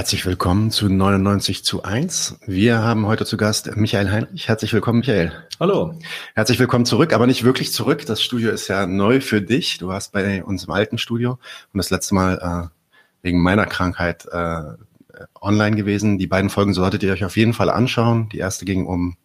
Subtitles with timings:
[0.00, 2.38] Herzlich willkommen zu 99 zu 1.
[2.46, 4.48] Wir haben heute zu Gast Michael Heinrich.
[4.48, 5.30] Herzlich willkommen, Michael.
[5.60, 5.92] Hallo.
[6.34, 8.06] Herzlich willkommen zurück, aber nicht wirklich zurück.
[8.06, 9.76] Das Studio ist ja neu für dich.
[9.76, 12.74] Du warst bei uns im alten Studio und das letzte Mal äh,
[13.20, 14.62] wegen meiner Krankheit äh,
[15.38, 16.16] online gewesen.
[16.16, 18.30] Die beiden Folgen solltet ihr euch auf jeden Fall anschauen.
[18.30, 19.18] Die erste ging um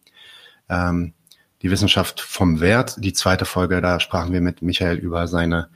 [0.68, 1.14] ähm,
[1.62, 2.96] die Wissenschaft vom Wert.
[2.98, 5.70] Die zweite Folge, da sprachen wir mit Michael über seine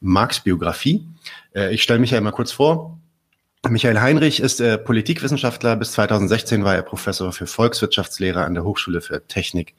[0.00, 1.06] Marx-Biografie.
[1.54, 2.95] Äh, ich stelle Michael mal kurz vor.
[3.70, 5.76] Michael Heinrich ist äh, Politikwissenschaftler.
[5.76, 9.74] Bis 2016 war er Professor für Volkswirtschaftslehre an der Hochschule für Technik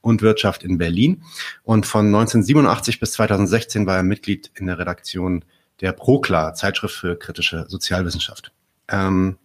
[0.00, 1.22] und Wirtschaft in Berlin.
[1.62, 5.44] Und von 1987 bis 2016 war er Mitglied in der Redaktion
[5.80, 8.52] der ProKlar, Zeitschrift für kritische Sozialwissenschaft.
[8.88, 9.38] Ähm,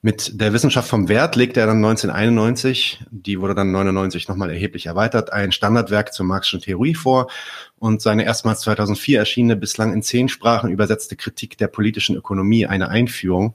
[0.00, 4.86] mit der Wissenschaft vom Wert legte er dann 1991, die wurde dann 99 nochmal erheblich
[4.86, 7.28] erweitert, ein Standardwerk zur Marxischen Theorie vor
[7.78, 12.90] und seine erstmals 2004 erschienene, bislang in zehn Sprachen übersetzte Kritik der politischen Ökonomie, eine
[12.90, 13.54] Einführung,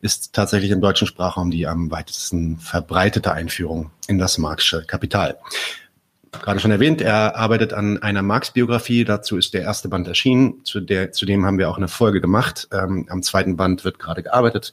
[0.00, 5.38] ist tatsächlich im deutschen Sprachraum die am weitesten verbreitete Einführung in das Marxische Kapital.
[6.42, 9.04] Gerade schon erwähnt, er arbeitet an einer Marx-Biografie.
[9.04, 10.64] Dazu ist der erste Band erschienen.
[10.64, 12.68] Zu der, zudem haben wir auch eine Folge gemacht.
[12.72, 14.72] Ähm, am zweiten Band wird gerade gearbeitet.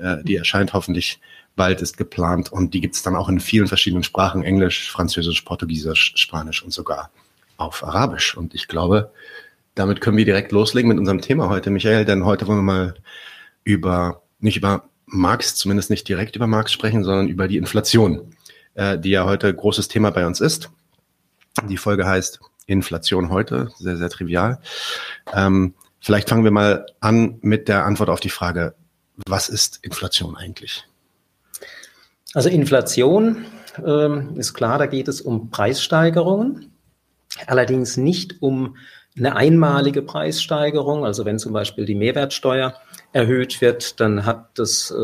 [0.00, 1.20] Äh, die erscheint hoffentlich
[1.56, 5.42] bald, ist geplant und die gibt es dann auch in vielen verschiedenen Sprachen, Englisch, Französisch,
[5.42, 7.10] Portugiesisch, Spanisch und sogar
[7.56, 8.36] auf Arabisch.
[8.36, 9.12] Und ich glaube,
[9.74, 12.94] damit können wir direkt loslegen mit unserem Thema heute, Michael, denn heute wollen wir mal
[13.64, 18.34] über, nicht über Marx, zumindest nicht direkt über Marx sprechen, sondern über die Inflation,
[18.74, 20.70] äh, die ja heute großes Thema bei uns ist.
[21.68, 24.60] Die Folge heißt Inflation heute, sehr, sehr trivial.
[25.34, 28.74] Ähm, vielleicht fangen wir mal an mit der Antwort auf die Frage,
[29.26, 30.84] was ist Inflation eigentlich?
[32.34, 33.44] Also Inflation
[33.84, 36.72] ähm, ist klar, da geht es um Preissteigerungen,
[37.46, 38.76] allerdings nicht um
[39.16, 41.04] eine einmalige Preissteigerung.
[41.04, 42.74] Also wenn zum Beispiel die Mehrwertsteuer
[43.12, 44.94] erhöht wird, dann hat das äh,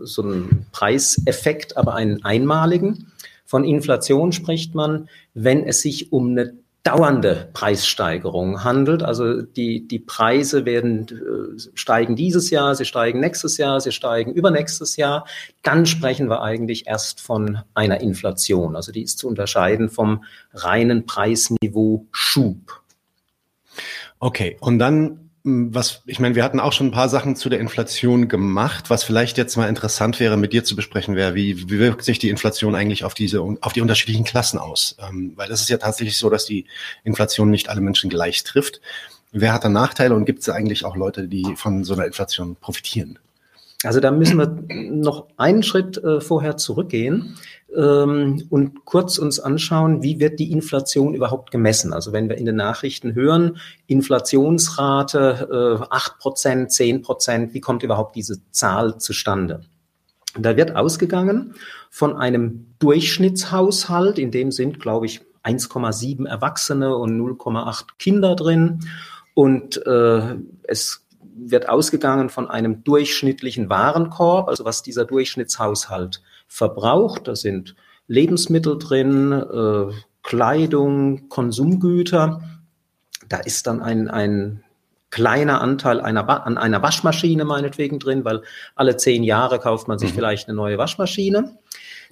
[0.00, 3.12] so einen Preiseffekt, aber einen einmaligen.
[3.44, 9.02] Von Inflation spricht man, wenn es sich um eine dauernde Preissteigerung handelt.
[9.02, 14.32] Also die, die Preise werden äh, steigen dieses Jahr, sie steigen nächstes Jahr, sie steigen
[14.32, 15.26] übernächstes Jahr.
[15.62, 18.76] Dann sprechen wir eigentlich erst von einer Inflation.
[18.76, 20.24] Also die ist zu unterscheiden vom
[20.54, 22.82] reinen Preisniveau Schub.
[24.18, 27.60] Okay, und dann was, ich meine, wir hatten auch schon ein paar Sachen zu der
[27.60, 28.90] Inflation gemacht.
[28.90, 32.18] Was vielleicht jetzt mal interessant wäre, mit dir zu besprechen, wäre, wie, wie wirkt sich
[32.18, 34.96] die Inflation eigentlich auf diese, auf die unterschiedlichen Klassen aus?
[35.08, 36.66] Ähm, weil es ist ja tatsächlich so, dass die
[37.04, 38.80] Inflation nicht alle Menschen gleich trifft.
[39.32, 42.56] Wer hat da Nachteile und gibt es eigentlich auch Leute, die von so einer Inflation
[42.56, 43.18] profitieren?
[43.82, 44.58] Also da müssen wir
[44.90, 47.38] noch einen Schritt äh, vorher zurückgehen
[47.76, 51.92] ähm, und kurz uns anschauen, wie wird die Inflation überhaupt gemessen.
[51.92, 57.82] Also wenn wir in den Nachrichten hören, Inflationsrate äh, 8 Prozent, 10 Prozent, wie kommt
[57.82, 59.62] überhaupt diese Zahl zustande?
[60.38, 61.54] Da wird ausgegangen
[61.90, 68.80] von einem Durchschnittshaushalt, in dem sind, glaube ich, 1,7 Erwachsene und 0,8 Kinder drin.
[69.34, 77.28] Und äh, es wird ausgegangen von einem durchschnittlichen Warenkorb, also was dieser Durchschnittshaushalt verbraucht.
[77.28, 77.76] Da sind
[78.08, 82.42] Lebensmittel drin, äh, Kleidung, Konsumgüter.
[83.28, 84.64] Da ist dann ein, ein
[85.10, 88.42] kleiner Anteil einer, an einer Waschmaschine meinetwegen drin, weil
[88.74, 90.16] alle zehn Jahre kauft man sich mhm.
[90.16, 91.56] vielleicht eine neue Waschmaschine.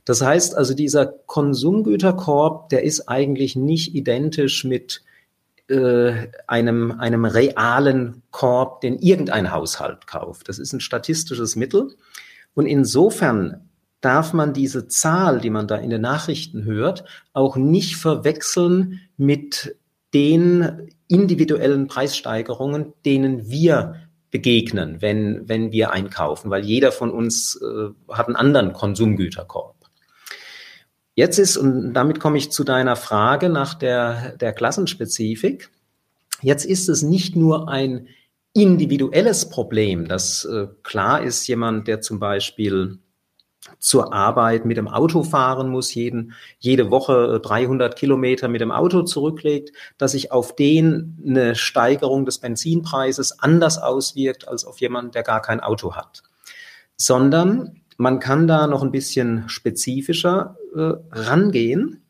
[0.05, 5.03] Das heißt also, dieser Konsumgüterkorb, der ist eigentlich nicht identisch mit
[5.67, 10.49] äh, einem, einem realen Korb, den irgendein Haushalt kauft.
[10.49, 11.97] Das ist ein statistisches Mittel.
[12.55, 13.68] Und insofern
[14.01, 19.77] darf man diese Zahl, die man da in den Nachrichten hört, auch nicht verwechseln mit
[20.15, 23.97] den individuellen Preissteigerungen, denen wir
[24.31, 29.77] begegnen, wenn, wenn wir einkaufen, weil jeder von uns äh, hat einen anderen Konsumgüterkorb.
[31.15, 35.71] Jetzt ist, und damit komme ich zu deiner Frage nach der, der Klassenspezifik,
[36.43, 38.07] jetzt ist es nicht nur ein
[38.53, 42.99] individuelles Problem, dass äh, klar ist, jemand, der zum Beispiel
[43.79, 49.03] zur Arbeit mit dem Auto fahren muss, jeden, jede Woche 300 Kilometer mit dem Auto
[49.03, 55.23] zurücklegt, dass sich auf den eine Steigerung des Benzinpreises anders auswirkt als auf jemanden, der
[55.23, 56.23] gar kein Auto hat.
[56.97, 62.03] Sondern man kann da noch ein bisschen spezifischer äh, rangehen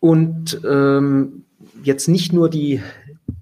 [0.00, 1.44] und ähm,
[1.82, 2.82] jetzt nicht nur die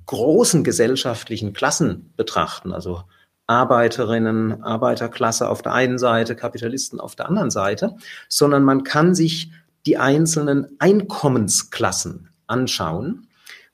[0.06, 3.02] großen gesellschaftlichen Klassen betrachten, also
[3.46, 7.96] Arbeiterinnen, Arbeiterklasse auf der einen Seite, Kapitalisten auf der anderen Seite,
[8.28, 9.50] sondern man kann sich
[9.86, 13.28] die einzelnen Einkommensklassen anschauen.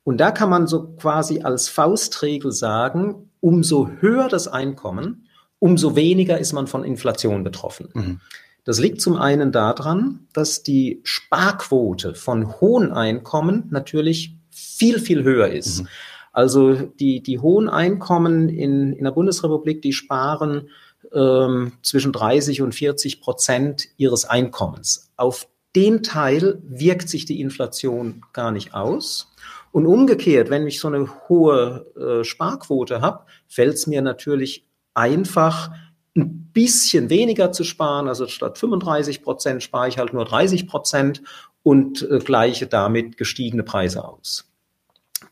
[0.04, 5.28] Und da kann man so quasi als Faustregel sagen, umso höher das Einkommen,
[5.58, 7.88] umso weniger ist man von Inflation betroffen.
[7.94, 8.20] Mhm.
[8.64, 15.48] Das liegt zum einen daran, dass die Sparquote von hohen Einkommen natürlich viel, viel höher
[15.48, 15.82] ist.
[15.82, 15.88] Mhm.
[16.32, 20.68] Also die, die hohen Einkommen in, in der Bundesrepublik, die sparen
[21.12, 25.10] ähm, zwischen 30 und 40 Prozent ihres Einkommens.
[25.16, 29.32] Auf den Teil wirkt sich die Inflation gar nicht aus.
[29.72, 35.70] Und umgekehrt, wenn ich so eine hohe äh, Sparquote habe, fällt es mir natürlich einfach,
[36.14, 38.08] ein bisschen weniger zu sparen.
[38.08, 41.22] Also statt 35 Prozent spare ich halt nur 30 Prozent
[41.62, 44.50] und äh, gleiche damit gestiegene Preise aus.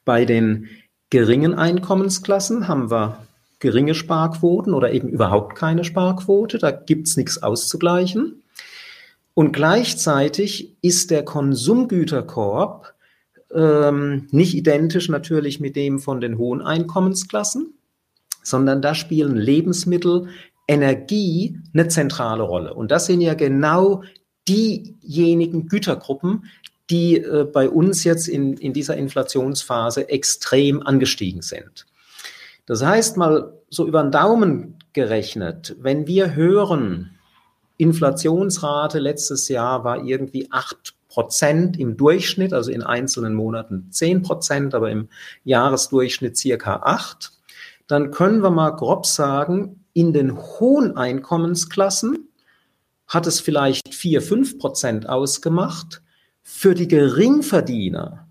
[0.04, 0.68] Bei den
[1.10, 3.18] geringen Einkommensklassen haben wir
[3.58, 6.58] geringe Sparquoten oder eben überhaupt keine Sparquote.
[6.58, 8.42] Da gibt's nichts auszugleichen.
[9.34, 12.94] Und gleichzeitig ist der Konsumgüterkorb
[13.54, 17.74] ähm, nicht identisch natürlich mit dem von den hohen Einkommensklassen,
[18.42, 20.28] sondern da spielen Lebensmittel,
[20.66, 22.74] Energie eine zentrale Rolle.
[22.74, 24.04] Und das sind ja genau
[24.48, 26.44] diejenigen Gütergruppen,
[26.90, 31.86] die äh, bei uns jetzt in, in dieser Inflationsphase extrem angestiegen sind.
[32.66, 37.18] Das heißt, mal so über den Daumen gerechnet, wenn wir hören,
[37.78, 44.74] Inflationsrate letztes Jahr war irgendwie acht Prozent im Durchschnitt, also in einzelnen Monaten zehn Prozent,
[44.74, 45.08] aber im
[45.44, 47.32] Jahresdurchschnitt circa acht,
[47.88, 52.28] dann können wir mal grob sagen, in den hohen Einkommensklassen
[53.08, 56.00] hat es vielleicht vier, fünf Prozent ausgemacht.
[56.52, 58.26] Für die Geringverdiener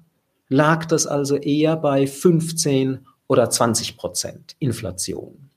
[0.49, 5.49] lag das also eher bei 15 oder 20 Prozent Inflation.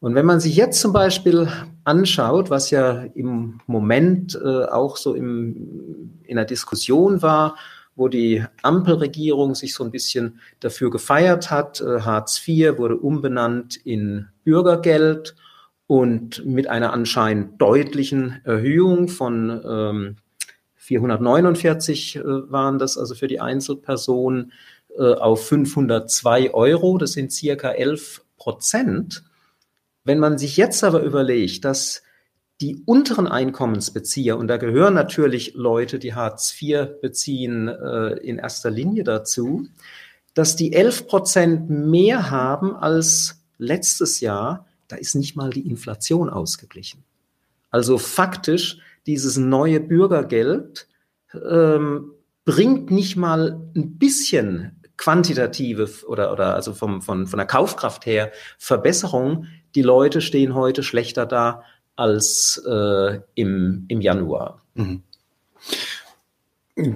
[0.00, 1.48] Und wenn man sich jetzt zum Beispiel
[1.84, 7.56] anschaut, was ja im Moment äh, auch so im, in der Diskussion war,
[7.96, 13.76] wo die Ampelregierung sich so ein bisschen dafür gefeiert hat, äh, Hartz IV wurde umbenannt
[13.76, 15.36] in Bürgergeld
[15.86, 20.16] und mit einer anscheinend deutlichen Erhöhung von ähm,
[20.84, 24.52] 449 äh, waren das also für die Einzelpersonen
[24.98, 26.98] äh, auf 502 Euro.
[26.98, 29.24] Das sind circa 11 Prozent.
[30.04, 32.02] Wenn man sich jetzt aber überlegt, dass
[32.60, 38.70] die unteren Einkommensbezieher, und da gehören natürlich Leute, die Hartz IV beziehen, äh, in erster
[38.70, 39.66] Linie dazu,
[40.34, 46.28] dass die 11 Prozent mehr haben als letztes Jahr, da ist nicht mal die Inflation
[46.28, 47.04] ausgeglichen.
[47.70, 50.88] Also faktisch dieses neue Bürgergeld
[51.34, 52.12] ähm,
[52.44, 58.32] bringt nicht mal ein bisschen quantitative oder, oder also vom, von, von der Kaufkraft her
[58.58, 59.46] Verbesserung.
[59.74, 61.62] Die Leute stehen heute schlechter da
[61.96, 64.62] als äh, im, im Januar.
[64.74, 65.02] Mhm.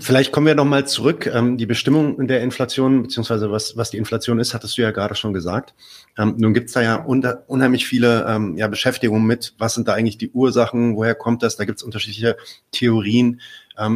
[0.01, 1.27] Vielleicht kommen wir noch mal zurück.
[1.27, 5.15] Ähm, die Bestimmung der Inflation, beziehungsweise was, was die Inflation ist, hattest du ja gerade
[5.15, 5.73] schon gesagt.
[6.19, 10.19] Ähm, nun gibt's da ja unheimlich viele ähm, ja, Beschäftigungen mit, was sind da eigentlich
[10.19, 11.55] die Ursachen, woher kommt das?
[11.55, 12.37] Da gibt's unterschiedliche
[12.73, 13.41] Theorien.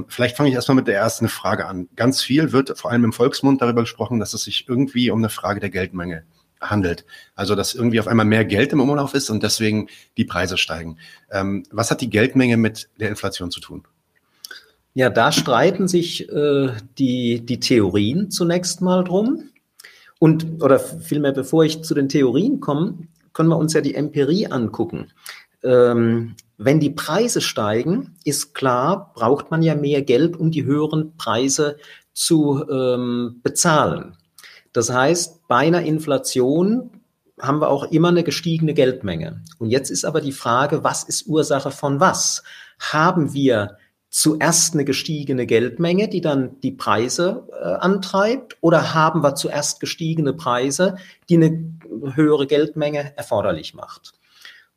[0.07, 1.89] Vielleicht fange ich erstmal mit der ersten Frage an.
[1.97, 5.29] Ganz viel wird vor allem im Volksmund darüber gesprochen, dass es sich irgendwie um eine
[5.29, 6.23] Frage der Geldmenge
[6.61, 7.05] handelt.
[7.35, 10.99] Also dass irgendwie auf einmal mehr Geld im Umlauf ist und deswegen die Preise steigen.
[11.73, 13.85] Was hat die Geldmenge mit der Inflation zu tun?
[14.95, 19.45] Ja, da streiten sich äh, die, die Theorien zunächst mal drum.
[20.19, 22.99] Und, oder vielmehr, bevor ich zu den Theorien komme,
[23.33, 25.11] können wir uns ja die Empirie angucken.
[25.65, 31.17] Ähm, wenn die Preise steigen, ist klar, braucht man ja mehr Geld, um die höheren
[31.17, 31.79] Preise
[32.13, 34.17] zu ähm, bezahlen.
[34.73, 36.91] Das heißt, bei einer Inflation
[37.41, 39.43] haben wir auch immer eine gestiegene Geldmenge.
[39.59, 42.43] Und jetzt ist aber die Frage, was ist Ursache von was?
[42.79, 43.77] Haben wir
[44.13, 50.35] zuerst eine gestiegene Geldmenge, die dann die Preise äh, antreibt, oder haben wir zuerst gestiegene
[50.35, 50.97] Preise,
[51.31, 51.73] die eine
[52.15, 54.13] höhere Geldmenge erforderlich macht?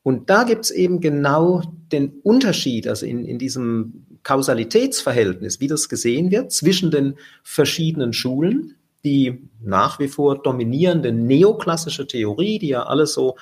[0.04, 6.32] Und da gibt's eben genau den Unterschied, also in, in diesem Kausalitätsverhältnis, wie das gesehen
[6.32, 13.14] wird, zwischen den verschiedenen Schulen, die nach wie vor dominierende neoklassische Theorie, die ja alles
[13.14, 13.36] so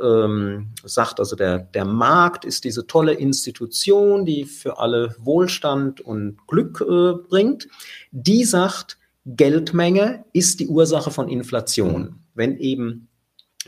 [0.00, 6.38] ähm, sagt, also der, der Markt ist diese tolle Institution, die für alle Wohlstand und
[6.46, 7.68] Glück äh, bringt,
[8.10, 12.20] die sagt, Geldmenge ist die Ursache von Inflation.
[12.34, 13.08] Wenn eben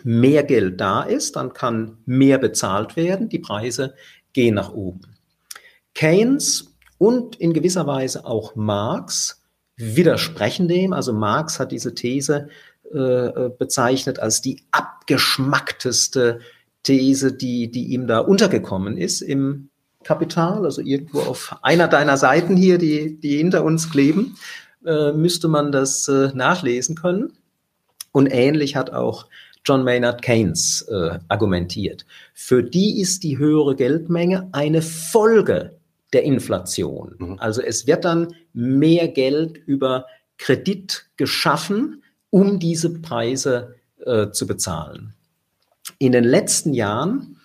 [0.03, 3.95] mehr Geld da ist, dann kann mehr bezahlt werden, die Preise
[4.33, 5.01] gehen nach oben.
[5.95, 9.43] Keynes und in gewisser Weise auch Marx
[9.77, 10.93] widersprechen dem.
[10.93, 12.49] Also Marx hat diese These
[12.95, 16.39] äh, äh, bezeichnet als die abgeschmackteste
[16.85, 19.71] These, die, die ihm da untergekommen ist im
[20.05, 24.37] Kapital, also irgendwo auf einer deiner Seiten hier, die, die hinter uns kleben,
[24.87, 27.33] äh, müsste man das äh, nachlesen können.
[28.13, 29.27] Und ähnlich hat auch
[29.65, 32.07] John Maynard Keynes äh, argumentiert.
[32.33, 35.79] Für die ist die höhere Geldmenge eine Folge
[36.13, 37.17] der Inflation.
[37.19, 37.37] Mhm.
[37.41, 40.07] Also es wird dann mehr Geld über
[40.39, 42.04] Kredit geschaffen,
[42.35, 45.15] um diese Preise äh, zu bezahlen.
[45.99, 47.37] In den letzten Jahren,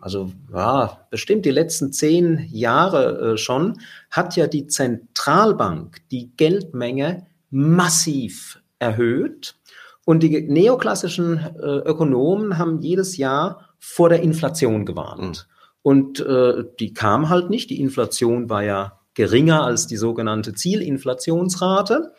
[0.00, 3.80] also ja, bestimmt die letzten zehn Jahre äh, schon,
[4.12, 9.56] hat ja die Zentralbank die Geldmenge massiv erhöht.
[10.04, 15.48] Und die neoklassischen äh, Ökonomen haben jedes Jahr vor der Inflation gewarnt.
[15.48, 15.54] Mhm.
[15.82, 17.70] Und äh, die kam halt nicht.
[17.70, 22.12] Die Inflation war ja geringer als die sogenannte Zielinflationsrate.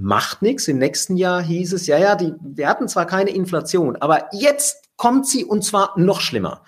[0.00, 0.66] Macht nichts.
[0.66, 4.88] Im nächsten Jahr hieß es, ja, ja, die, wir hatten zwar keine Inflation, aber jetzt
[4.96, 6.64] kommt sie und zwar noch schlimmer.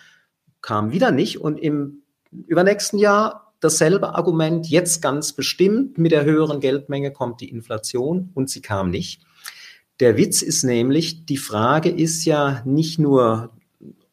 [0.60, 1.40] Kam wieder nicht.
[1.40, 7.48] Und im übernächsten Jahr dasselbe Argument, jetzt ganz bestimmt, mit der höheren Geldmenge kommt die
[7.48, 9.22] Inflation und sie kam nicht.
[10.00, 13.56] Der Witz ist nämlich, die Frage ist ja nicht nur,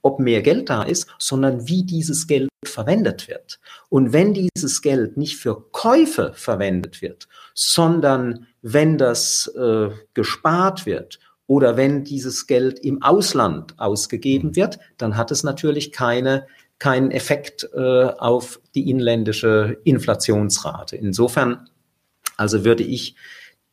[0.02, 3.60] ob mehr Geld da ist, sondern wie dieses Geld verwendet wird.
[3.90, 11.20] Und wenn dieses Geld nicht für Käufe verwendet wird, sondern wenn das äh, gespart wird
[11.48, 16.46] oder wenn dieses Geld im Ausland ausgegeben wird, dann hat es natürlich keine,
[16.78, 20.96] keinen Effekt äh, auf die inländische Inflationsrate.
[20.96, 21.70] Insofern
[22.40, 23.16] also würde ich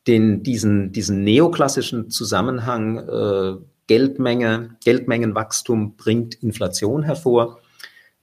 [0.07, 3.55] den, diesen, diesen neoklassischen Zusammenhang äh,
[3.87, 7.61] Geldmenge, Geldmengenwachstum bringt Inflation hervor.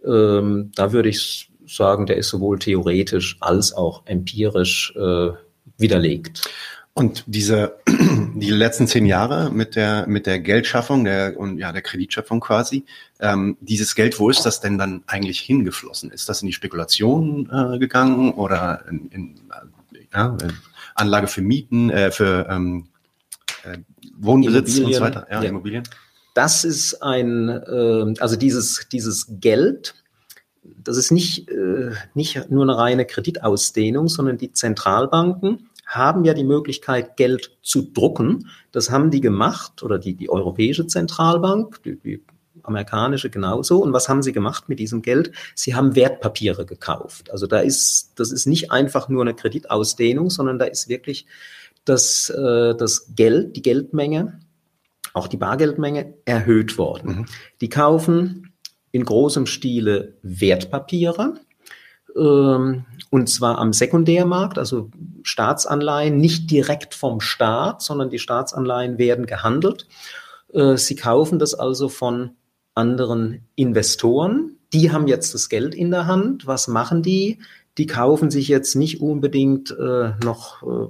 [0.04, 5.30] Ähm, da würde ich sagen, der ist sowohl theoretisch als auch empirisch äh,
[5.78, 6.50] widerlegt.
[6.92, 7.76] Und diese
[8.34, 12.84] die letzten zehn Jahre mit der mit der Geldschaffung der und ja der Kreditschöpfung quasi
[13.18, 17.50] ähm, dieses Geld wo ist das denn dann eigentlich hingeflossen ist das in die Spekulation
[17.50, 19.40] äh, gegangen oder in, in
[20.12, 20.36] ja,
[20.94, 22.86] Anlage für Mieten äh, für ähm,
[23.64, 23.78] äh,
[24.16, 25.48] Wohnbesitz und so weiter, ja, ja.
[25.48, 25.84] Immobilien.
[26.34, 29.94] Das ist ein, äh, also dieses, dieses Geld,
[30.82, 36.44] das ist nicht, äh, nicht nur eine reine Kreditausdehnung, sondern die Zentralbanken haben ja die
[36.44, 38.48] Möglichkeit, Geld zu drucken.
[38.72, 42.24] Das haben die gemacht, oder die, die Europäische Zentralbank, die, die
[42.62, 43.82] amerikanische genauso.
[43.82, 45.32] Und was haben sie gemacht mit diesem Geld?
[45.54, 47.30] Sie haben Wertpapiere gekauft.
[47.30, 51.26] Also da ist, das ist nicht einfach nur eine Kreditausdehnung, sondern da ist wirklich
[51.84, 54.40] dass äh, das Geld, die Geldmenge,
[55.12, 57.18] auch die Bargeldmenge erhöht worden.
[57.18, 57.26] Mhm.
[57.60, 58.53] Die kaufen
[58.94, 61.34] in großem Stile Wertpapiere,
[62.16, 64.88] ähm, und zwar am Sekundärmarkt, also
[65.24, 69.88] Staatsanleihen, nicht direkt vom Staat, sondern die Staatsanleihen werden gehandelt.
[70.52, 72.36] Äh, sie kaufen das also von
[72.76, 74.58] anderen Investoren.
[74.72, 76.46] Die haben jetzt das Geld in der Hand.
[76.46, 77.40] Was machen die?
[77.78, 80.86] Die kaufen sich jetzt nicht unbedingt äh, noch äh,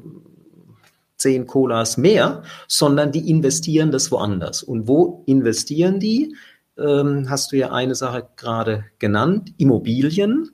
[1.17, 4.63] zehn Colas mehr, sondern die investieren das woanders.
[4.63, 6.37] Und wo investieren die?
[6.79, 10.51] Ähm, hast du ja eine Sache gerade genannt, Immobilien.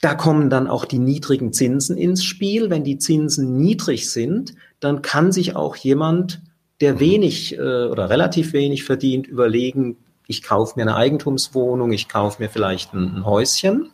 [0.00, 2.70] Da kommen dann auch die niedrigen Zinsen ins Spiel.
[2.70, 6.42] Wenn die Zinsen niedrig sind, dann kann sich auch jemand,
[6.80, 9.96] der wenig äh, oder relativ wenig verdient, überlegen,
[10.26, 13.90] ich kaufe mir eine Eigentumswohnung, ich kaufe mir vielleicht ein, ein Häuschen.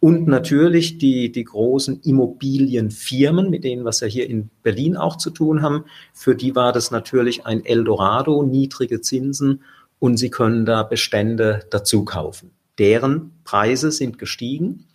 [0.00, 5.30] Und natürlich die, die großen Immobilienfirmen, mit denen was ja hier in Berlin auch zu
[5.30, 9.62] tun haben, für die war das natürlich ein Eldorado, niedrige Zinsen
[9.98, 12.50] und sie können da Bestände dazu kaufen.
[12.78, 14.86] Deren Preise sind gestiegen.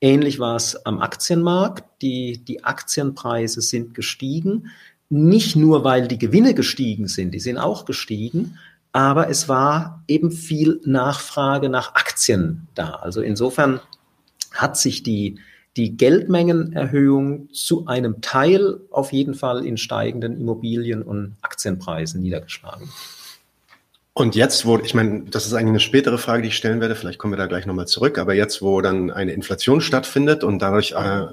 [0.00, 1.84] Ähnlich war es am Aktienmarkt.
[2.02, 4.70] Die, die Aktienpreise sind gestiegen.
[5.08, 8.58] Nicht nur, weil die Gewinne gestiegen sind, die sind auch gestiegen,
[8.92, 12.90] aber es war eben viel Nachfrage nach Aktien da.
[12.94, 13.80] Also insofern
[14.52, 15.38] hat sich die,
[15.76, 22.88] die Geldmengenerhöhung zu einem Teil auf jeden Fall in steigenden Immobilien- und Aktienpreisen niedergeschlagen.
[24.18, 26.94] Und jetzt, wo, ich meine, das ist eigentlich eine spätere Frage, die ich stellen werde,
[26.94, 30.58] vielleicht kommen wir da gleich nochmal zurück, aber jetzt, wo dann eine Inflation stattfindet und
[30.58, 31.26] dadurch äh,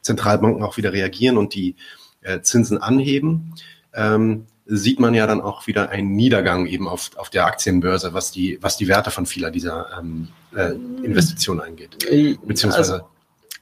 [0.00, 1.76] Zentralbanken auch wieder reagieren und die
[2.22, 3.52] äh, Zinsen anheben,
[3.92, 8.30] ähm, sieht man ja dann auch wieder einen Niedergang eben auf, auf der Aktienbörse, was
[8.30, 10.70] die, was die Werte von vieler dieser ähm, äh,
[11.04, 12.02] Investitionen angeht.
[12.10, 13.04] Äh, Beziehungsweise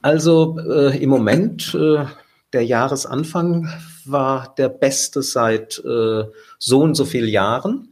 [0.01, 2.05] also, also äh, im Moment, äh,
[2.53, 3.67] der Jahresanfang
[4.05, 6.23] war der beste seit äh,
[6.57, 7.89] so und so vielen Jahren.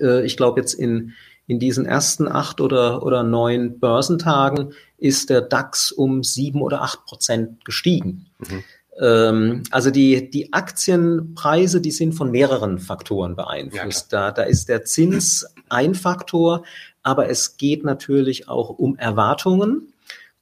[0.00, 1.12] Äh, ich glaube, jetzt in,
[1.46, 7.04] in diesen ersten acht oder, oder neun Börsentagen ist der DAX um sieben oder acht
[7.06, 8.26] Prozent gestiegen.
[8.38, 8.64] Mhm.
[9.00, 14.12] Ähm, also die, die Aktienpreise, die sind von mehreren Faktoren beeinflusst.
[14.12, 16.64] Ja, da, da ist der Zins ein Faktor,
[17.02, 19.92] aber es geht natürlich auch um Erwartungen.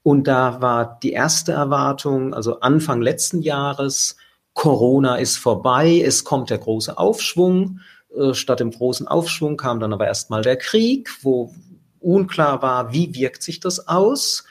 [0.02, 4.16] Und da war die erste Erwartung, also Anfang letzten Jahres,
[4.54, 7.80] Corona ist vorbei, es kommt der große Aufschwung.
[8.16, 11.54] Äh, statt dem großen Aufschwung kam dann aber erstmal der Krieg, wo
[12.00, 14.44] unklar war, wie wirkt sich das aus.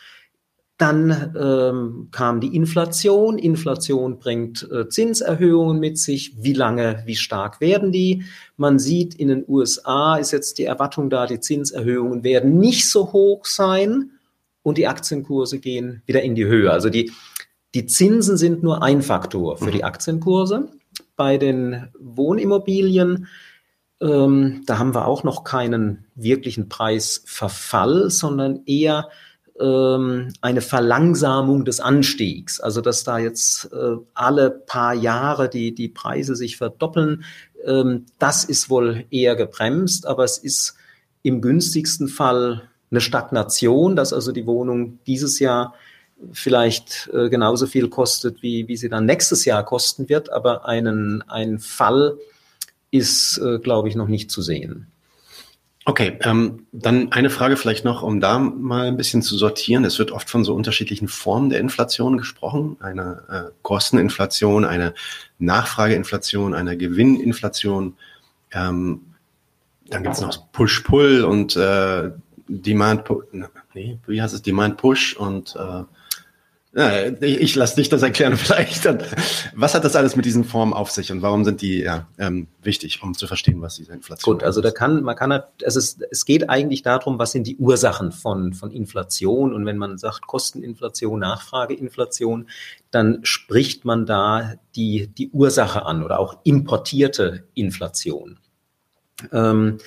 [0.77, 3.37] Dann ähm, kam die Inflation.
[3.37, 6.33] Inflation bringt äh, Zinserhöhungen mit sich.
[6.43, 8.23] Wie lange, wie stark werden die?
[8.57, 13.13] Man sieht, in den USA ist jetzt die Erwartung da, die Zinserhöhungen werden nicht so
[13.13, 14.11] hoch sein
[14.63, 16.71] und die Aktienkurse gehen wieder in die Höhe.
[16.71, 17.13] Also die,
[17.73, 19.85] die Zinsen sind nur ein Faktor für die mhm.
[19.85, 20.67] Aktienkurse.
[21.15, 23.27] Bei den Wohnimmobilien,
[24.05, 29.09] ähm, da haben wir auch noch keinen wirklichen Preisverfall, sondern eher
[29.59, 32.59] ähm, eine Verlangsamung des Anstiegs.
[32.59, 37.23] Also dass da jetzt äh, alle paar Jahre die, die Preise sich verdoppeln,
[37.65, 40.75] ähm, das ist wohl eher gebremst, aber es ist
[41.23, 45.73] im günstigsten Fall eine Stagnation, dass also die Wohnung dieses Jahr
[46.31, 51.23] vielleicht äh, genauso viel kostet, wie, wie sie dann nächstes Jahr kosten wird, aber einen,
[51.23, 52.17] ein Fall
[52.95, 54.87] ist, äh, glaube ich, noch nicht zu sehen.
[55.87, 59.85] Okay, ähm, dann eine Frage vielleicht noch, um da mal ein bisschen zu sortieren.
[59.85, 62.77] Es wird oft von so unterschiedlichen Formen der Inflation gesprochen.
[62.79, 64.95] Eine äh, Kosteninflation, eine
[65.37, 67.97] Nachfrageinflation, eine Gewinninflation.
[68.51, 69.01] Ähm,
[69.87, 72.09] dann gibt es noch Push-Pull und äh,
[72.47, 73.03] Demand,
[73.75, 75.83] nee, Demand-Push und äh,
[76.75, 78.85] ja, ich, ich lasse dich das erklären vielleicht.
[79.55, 82.47] Was hat das alles mit diesen Formen auf sich und warum sind die ja, ähm,
[82.61, 84.39] wichtig, um zu verstehen, was diese Inflation ist?
[84.39, 87.55] Gut, also da kann, man kann, es ist, es geht eigentlich darum, was sind die
[87.55, 92.49] Ursachen von, von Inflation und wenn man sagt Kosteninflation, Nachfrageinflation,
[92.91, 98.37] dann spricht man da die, die Ursache an oder auch importierte Inflation.
[99.31, 99.77] Ähm,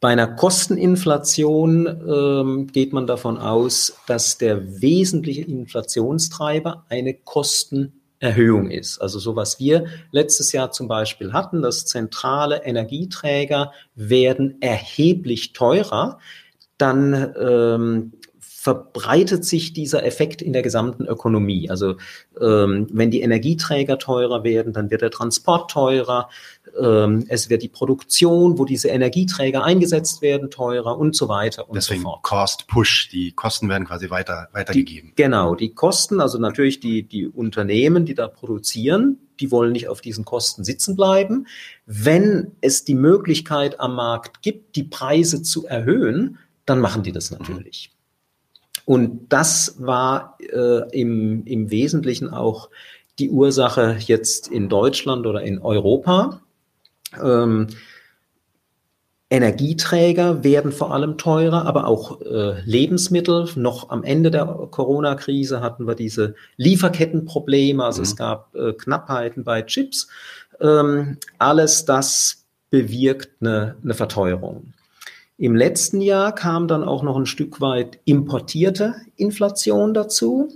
[0.00, 8.98] bei einer Kosteninflation ähm, geht man davon aus, dass der wesentliche Inflationstreiber eine Kostenerhöhung ist.
[8.98, 16.18] Also so was wir letztes Jahr zum Beispiel hatten, dass zentrale Energieträger werden erheblich teurer,
[16.78, 18.12] dann ähm,
[18.60, 21.70] verbreitet sich dieser Effekt in der gesamten Ökonomie.
[21.70, 21.96] Also
[22.38, 26.28] ähm, wenn die Energieträger teurer werden, dann wird der Transport teurer,
[27.28, 32.02] es wird die Produktion, wo diese Energieträger eingesetzt werden, teurer und so weiter und Deswegen
[32.02, 32.22] so fort.
[32.22, 35.10] Cost Push, die Kosten werden quasi weiter weitergegeben.
[35.10, 39.88] Die, genau, die Kosten, also natürlich die die Unternehmen, die da produzieren, die wollen nicht
[39.88, 41.46] auf diesen Kosten sitzen bleiben.
[41.86, 47.30] Wenn es die Möglichkeit am Markt gibt, die Preise zu erhöhen, dann machen die das
[47.30, 47.90] natürlich.
[47.92, 48.00] Mhm.
[48.84, 52.70] Und das war äh, im, im Wesentlichen auch
[53.18, 56.40] die Ursache jetzt in Deutschland oder in Europa.
[57.22, 57.68] Ähm,
[59.32, 63.48] Energieträger werden vor allem teurer, aber auch äh, Lebensmittel.
[63.54, 68.04] Noch am Ende der Corona-Krise hatten wir diese Lieferkettenprobleme, also mhm.
[68.04, 70.08] es gab äh, Knappheiten bei Chips.
[70.60, 74.72] Ähm, alles das bewirkt eine, eine Verteuerung.
[75.38, 80.52] Im letzten Jahr kam dann auch noch ein Stück weit importierte Inflation dazu.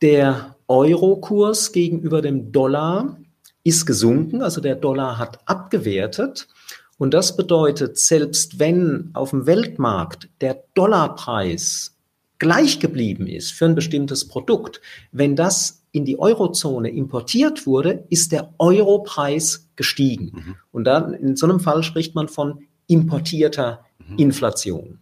[0.00, 3.18] Der Eurokurs gegenüber dem Dollar
[3.64, 6.48] ist gesunken, also der Dollar hat abgewertet.
[6.96, 11.96] Und das bedeutet, selbst wenn auf dem Weltmarkt der Dollarpreis
[12.38, 14.80] gleich geblieben ist für ein bestimmtes Produkt,
[15.12, 20.32] wenn das in die Eurozone importiert wurde, ist der Europreis gestiegen.
[20.34, 20.56] Mhm.
[20.70, 24.18] Und dann in so einem Fall spricht man von importierter mhm.
[24.18, 24.98] Inflation.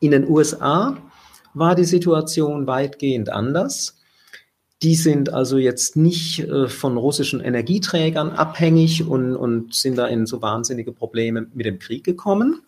[0.00, 0.96] In den USA
[1.54, 3.95] war die Situation weitgehend anders.
[4.86, 10.26] Die sind also jetzt nicht äh, von russischen Energieträgern abhängig und, und sind da in
[10.26, 12.62] so wahnsinnige Probleme mit dem Krieg gekommen.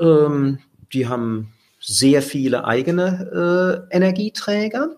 [0.00, 0.60] Ähm,
[0.94, 4.96] die haben sehr viele eigene äh, Energieträger.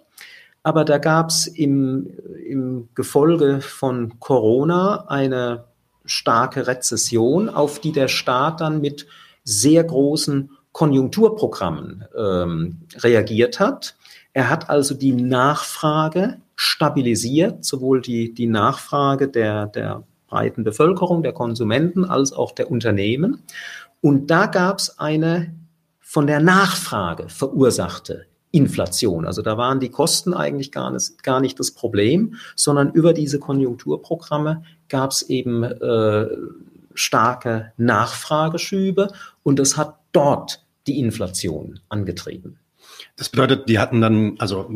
[0.62, 2.11] Aber da gab es im,
[2.47, 5.64] im Gefolge von Corona eine
[6.05, 9.09] starke Rezession, auf die der Staat dann mit
[9.43, 13.97] sehr großen Konjunkturprogrammen ähm, reagiert hat.
[14.35, 21.33] Er hat also die Nachfrage stabilisiert, sowohl die, die Nachfrage der, der breiten Bevölkerung, der
[21.33, 23.43] Konsumenten als auch der Unternehmen.
[24.01, 25.55] Und da gab es eine
[26.01, 29.27] von der Nachfrage verursachte Inflation.
[29.27, 33.40] Also da waren die Kosten eigentlich gar nicht, gar nicht das Problem, sondern über diese
[33.40, 36.27] Konjunkturprogramme gab es eben äh,
[36.95, 39.09] starke Nachfrageschübe
[39.43, 42.61] und das hat dort die Inflation angetrieben.
[43.17, 44.71] Das bedeutet, die hatten dann, also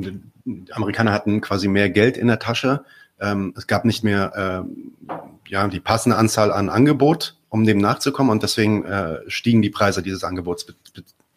[0.71, 2.85] Amerikaner hatten quasi mehr Geld in der Tasche.
[3.21, 8.31] Ähm, es gab nicht mehr äh, ja, die passende Anzahl an Angebot, um dem nachzukommen
[8.31, 10.67] und deswegen äh, stiegen die Preise dieses Angebots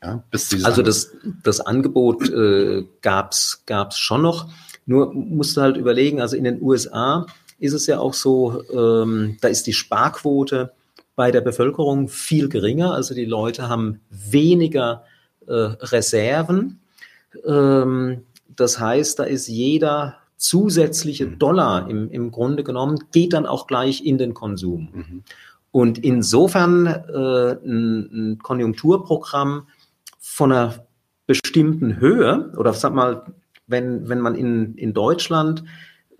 [0.03, 1.11] ja, bis dieses also das,
[1.43, 4.49] das Angebot äh, gab's gab's schon noch.
[4.85, 7.27] Nur musst du halt überlegen, also in den USA
[7.59, 10.71] ist es ja auch so, ähm, da ist die Sparquote
[11.15, 12.93] bei der Bevölkerung viel geringer.
[12.93, 15.05] Also die Leute haben weniger
[15.47, 16.79] äh, Reserven.
[17.45, 18.23] Ähm,
[18.55, 21.39] das heißt, da ist jeder zusätzliche mhm.
[21.39, 24.89] Dollar im, im Grunde genommen, geht dann auch gleich in den Konsum.
[24.93, 25.23] Mhm.
[25.71, 29.67] Und insofern äh, ein, ein Konjunkturprogramm
[30.19, 30.85] von einer
[31.27, 33.33] bestimmten Höhe oder sag mal,
[33.67, 35.63] wenn, wenn man in, in Deutschland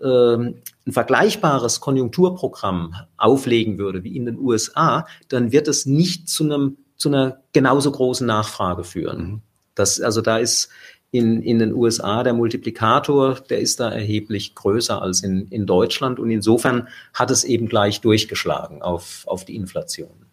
[0.00, 6.44] äh, ein vergleichbares Konjunkturprogramm auflegen würde wie in den USA, dann wird es nicht zu
[6.44, 9.18] einem zu einer genauso großen Nachfrage führen.
[9.18, 9.40] Mhm.
[9.74, 10.68] Das, also da ist
[11.12, 16.18] in, in den USA der Multiplikator, der ist da erheblich größer als in, in Deutschland
[16.18, 20.26] und insofern hat es eben gleich durchgeschlagen auf, auf die Inflation.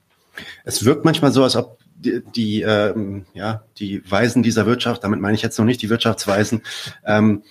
[0.64, 5.20] Es wirkt manchmal so, als ob die, die, ähm, ja, die Weisen dieser Wirtschaft, damit
[5.20, 6.64] meine ich jetzt noch nicht die Wirtschaftsweisen,
[7.06, 7.44] ähm,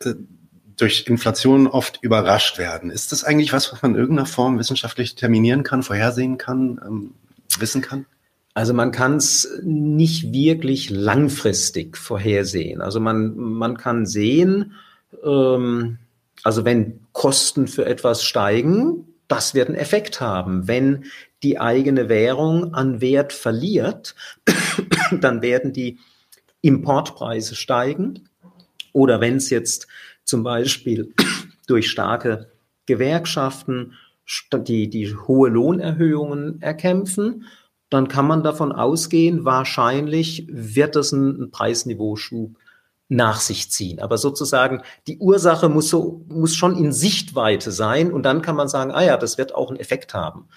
[0.00, 0.14] äh,
[0.76, 2.90] durch Inflation oft überrascht werden.
[2.90, 7.14] Ist das eigentlich was, was man in irgendeiner Form wissenschaftlich terminieren kann, vorhersehen kann, ähm,
[7.60, 8.06] wissen kann?
[8.56, 12.80] Also man kann es nicht wirklich langfristig vorhersehen.
[12.80, 14.72] Also man, man kann sehen,
[15.22, 15.98] ähm,
[16.42, 20.68] also wenn Kosten für etwas steigen, das wird einen Effekt haben.
[20.68, 21.04] Wenn
[21.42, 24.14] die eigene Währung an Wert verliert,
[25.20, 25.98] dann werden die
[26.62, 28.26] Importpreise steigen.
[28.94, 29.86] Oder wenn es jetzt
[30.24, 31.12] zum Beispiel
[31.66, 32.48] durch starke
[32.86, 33.92] Gewerkschaften
[34.50, 37.44] die, die hohe Lohnerhöhungen erkämpfen
[37.90, 42.56] dann kann man davon ausgehen, wahrscheinlich wird es einen Preisniveauschub
[43.08, 44.00] nach sich ziehen.
[44.00, 48.68] Aber sozusagen die Ursache muss so, muss schon in Sichtweite sein und dann kann man
[48.68, 50.48] sagen, ah ja, das wird auch einen Effekt haben.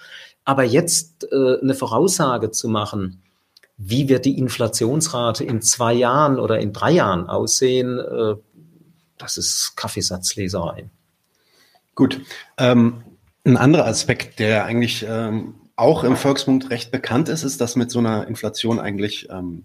[0.44, 3.22] Aber jetzt äh, eine Voraussage zu machen,
[3.76, 8.34] wie wird die Inflationsrate in zwei Jahren oder in drei Jahren aussehen, äh,
[9.16, 10.90] das ist Kaffeesatzleserei.
[11.94, 12.20] Gut.
[12.58, 13.04] Ähm,
[13.44, 17.90] ein anderer Aspekt, der eigentlich ähm, auch im Volksmund recht bekannt ist, ist, dass mit
[17.90, 19.64] so einer Inflation eigentlich ähm,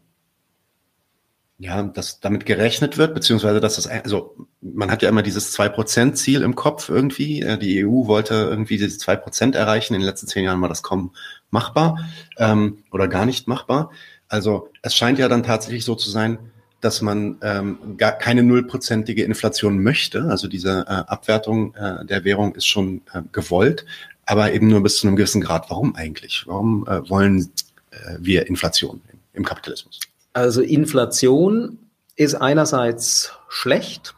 [1.58, 6.41] ja, dass damit gerechnet wird, beziehungsweise dass das, also man hat ja immer dieses 2%-Ziel
[6.41, 7.41] im Kopf irgendwie.
[7.41, 9.93] Äh, die EU wollte irgendwie diese 2% erreichen.
[9.93, 11.13] In den letzten zehn Jahren war das kaum
[11.51, 11.99] machbar
[12.38, 13.91] ähm, oder gar nicht machbar.
[14.28, 16.39] Also es scheint ja dann tatsächlich so zu sein,
[16.82, 20.25] dass man ähm, gar keine nullprozentige Inflation möchte.
[20.25, 23.86] Also diese äh, Abwertung äh, der Währung ist schon äh, gewollt
[24.25, 25.69] aber eben nur bis zu einem gewissen Grad.
[25.69, 26.43] Warum eigentlich?
[26.45, 27.51] Warum äh, wollen
[27.91, 29.99] äh, wir Inflation im, im Kapitalismus?
[30.33, 31.77] Also Inflation
[32.15, 34.15] ist einerseits schlecht,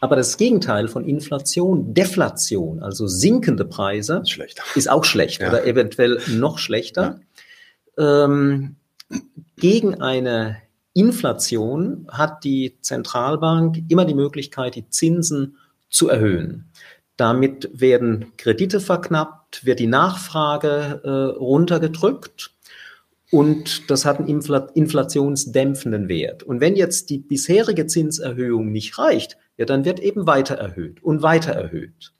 [0.00, 4.38] aber das Gegenteil von Inflation, Deflation, also sinkende Preise, ist,
[4.74, 5.48] ist auch schlecht ja.
[5.48, 7.20] oder eventuell noch schlechter.
[7.96, 8.24] Ja.
[8.26, 8.76] Ähm,
[9.56, 10.58] gegen eine
[10.92, 15.56] Inflation hat die Zentralbank immer die Möglichkeit, die Zinsen
[15.88, 16.66] zu erhöhen.
[17.16, 22.50] Damit werden Kredite verknappt, wird die Nachfrage äh, runtergedrückt
[23.30, 26.42] und das hat einen Infl inflationsdämpfenden Wert.
[26.42, 31.22] Und wenn jetzt die bisherige Zinserhöhung nicht reicht, ja, dann wird eben weiter erhöht und
[31.22, 32.12] weiter erhöht.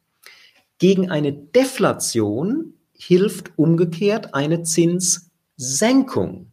[0.78, 6.52] Gegen eine Deflation hilft umgekehrt eine Zinssenkung.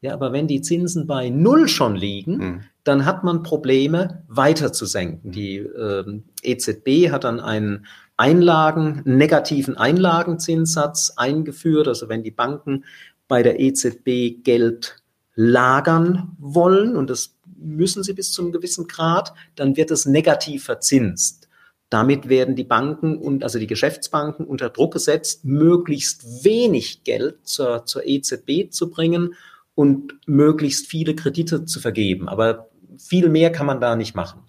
[0.00, 4.72] Ja, aber wenn die Zinsen bei Null schon liegen, mhm dann hat man Probleme weiter
[4.72, 5.30] zu senken.
[5.30, 11.88] Die äh, EZB hat dann einen Einlagen, negativen Einlagenzinssatz eingeführt.
[11.88, 12.84] Also wenn die Banken
[13.28, 15.02] bei der EZB Geld
[15.34, 20.64] lagern wollen, und das müssen sie bis zu einem gewissen Grad, dann wird es negativ
[20.64, 21.48] verzinst.
[21.88, 27.84] Damit werden die Banken und also die Geschäftsbanken unter Druck gesetzt, möglichst wenig Geld zur,
[27.84, 29.34] zur EZB zu bringen
[29.74, 32.28] und möglichst viele Kredite zu vergeben.
[32.28, 34.40] Aber viel mehr kann man da nicht machen.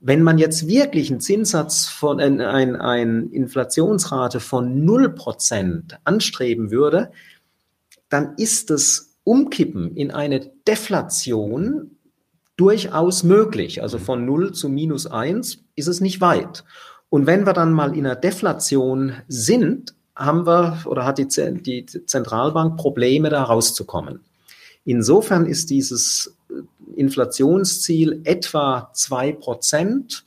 [0.00, 7.10] Wenn man jetzt wirklich einen Zinssatz von, ein, ein, ein Inflationsrate von 0% anstreben würde,
[8.08, 11.96] dann ist das Umkippen in eine Deflation
[12.56, 13.82] durchaus möglich.
[13.82, 16.64] Also von 0 zu minus 1 ist es nicht weit.
[17.08, 21.86] Und wenn wir dann mal in einer Deflation sind, haben wir oder hat die, die
[21.86, 24.20] Zentralbank Probleme, da rauszukommen.
[24.84, 26.36] Insofern ist dieses
[26.94, 30.24] Inflationsziel etwa zwei Prozent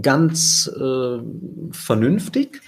[0.00, 1.18] ganz äh,
[1.70, 2.62] vernünftig.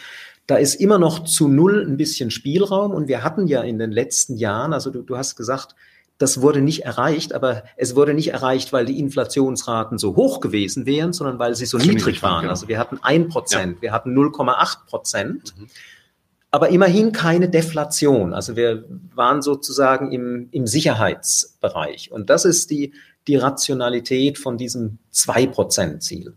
[0.46, 3.92] Da ist immer noch zu null ein bisschen Spielraum und wir hatten ja in den
[3.92, 5.74] letzten Jahren, also du, du hast gesagt,
[6.18, 10.87] das wurde nicht erreicht, aber es wurde nicht erreicht, weil die Inflationsraten so hoch gewesen
[10.87, 12.42] wären, sondern weil sie so niedrig waren.
[12.42, 12.50] Genau.
[12.50, 13.83] Also wir hatten ein Prozent, ja.
[13.83, 15.55] wir hatten 0,8 Prozent.
[15.59, 15.66] Mhm
[16.55, 18.33] aber immerhin keine Deflation.
[18.33, 22.12] Also wir waren sozusagen im, im Sicherheitsbereich.
[22.12, 22.93] Und das ist die,
[23.27, 26.37] die Rationalität von diesem 2%-Ziel.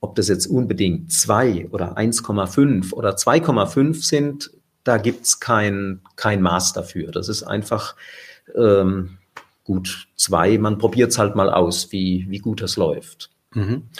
[0.00, 4.50] Ob das jetzt unbedingt 2 oder 1,5 oder 2,5 sind,
[4.82, 7.10] da gibt's kein, kein Maß dafür.
[7.10, 7.96] Das ist einfach
[8.56, 9.18] ähm,
[9.64, 10.56] gut zwei.
[10.56, 13.28] Man probiert's halt mal aus, wie, wie gut das läuft.
[13.52, 13.90] Mhm.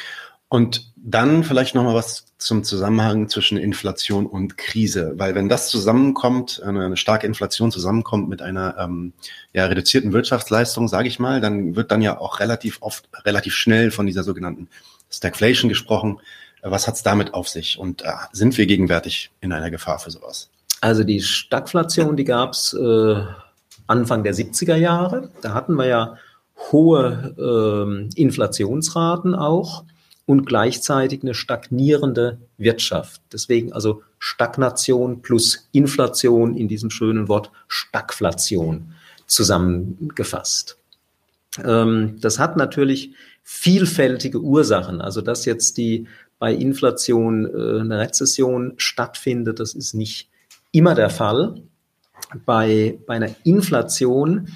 [0.50, 5.68] Und dann vielleicht noch mal was zum Zusammenhang zwischen Inflation und Krise, weil wenn das
[5.68, 9.12] zusammenkommt, eine, eine starke Inflation zusammenkommt mit einer ähm,
[9.52, 13.92] ja, reduzierten Wirtschaftsleistung, sage ich mal, dann wird dann ja auch relativ oft, relativ schnell
[13.92, 14.68] von dieser sogenannten
[15.08, 16.18] Stagflation gesprochen.
[16.62, 20.50] Was hat's damit auf sich und äh, sind wir gegenwärtig in einer Gefahr für sowas?
[20.80, 23.22] Also die Stagflation, die gab's äh,
[23.86, 25.30] Anfang der 70er Jahre.
[25.42, 26.16] Da hatten wir ja
[26.72, 29.84] hohe äh, Inflationsraten auch
[30.30, 33.20] und gleichzeitig eine stagnierende Wirtschaft.
[33.32, 38.94] Deswegen also Stagnation plus Inflation in diesem schönen Wort Stagflation
[39.26, 40.78] zusammengefasst.
[41.64, 43.12] Ähm, das hat natürlich
[43.42, 45.00] vielfältige Ursachen.
[45.00, 46.06] Also dass jetzt die
[46.38, 50.30] bei Inflation äh, eine Rezession stattfindet, das ist nicht
[50.70, 51.60] immer der Fall.
[52.46, 54.54] Bei, bei einer Inflation,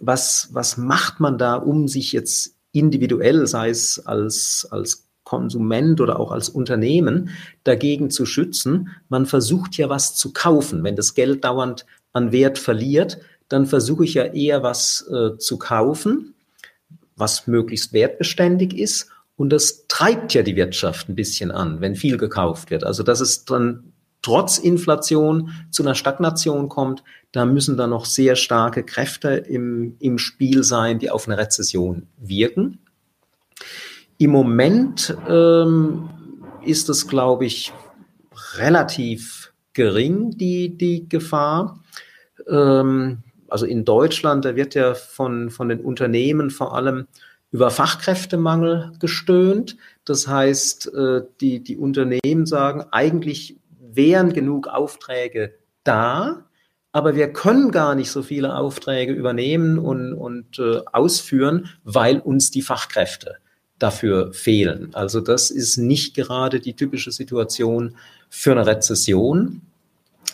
[0.00, 6.20] was, was macht man da, um sich jetzt individuell, sei es als, als Konsument oder
[6.20, 7.30] auch als Unternehmen
[7.64, 8.90] dagegen zu schützen.
[9.08, 10.84] Man versucht ja was zu kaufen.
[10.84, 15.58] Wenn das Geld dauernd an Wert verliert, dann versuche ich ja eher was äh, zu
[15.58, 16.34] kaufen,
[17.16, 19.10] was möglichst wertbeständig ist.
[19.36, 22.84] Und das treibt ja die Wirtschaft ein bisschen an, wenn viel gekauft wird.
[22.84, 28.36] Also dass es dann trotz Inflation zu einer Stagnation kommt, da müssen dann noch sehr
[28.36, 32.78] starke Kräfte im, im Spiel sein, die auf eine Rezession wirken.
[34.18, 36.08] Im Moment ähm,
[36.64, 37.72] ist es, glaube ich,
[38.56, 41.80] relativ gering, die, die Gefahr.
[42.48, 47.06] Ähm, also in Deutschland, da wird ja von, von den Unternehmen vor allem
[47.50, 49.76] über Fachkräftemangel gestöhnt.
[50.04, 56.46] Das heißt, äh, die, die Unternehmen sagen, eigentlich wären genug Aufträge da,
[56.92, 62.50] aber wir können gar nicht so viele Aufträge übernehmen und, und äh, ausführen, weil uns
[62.50, 63.36] die Fachkräfte
[63.78, 64.90] dafür fehlen.
[64.94, 67.96] Also das ist nicht gerade die typische Situation
[68.28, 69.62] für eine Rezession,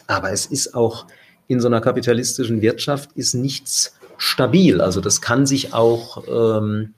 [0.06, 1.06] aber es ist auch
[1.48, 4.80] in so einer kapitalistischen Wirtschaft ist nichts stabil.
[4.80, 6.94] Also das kann sich auch ähm,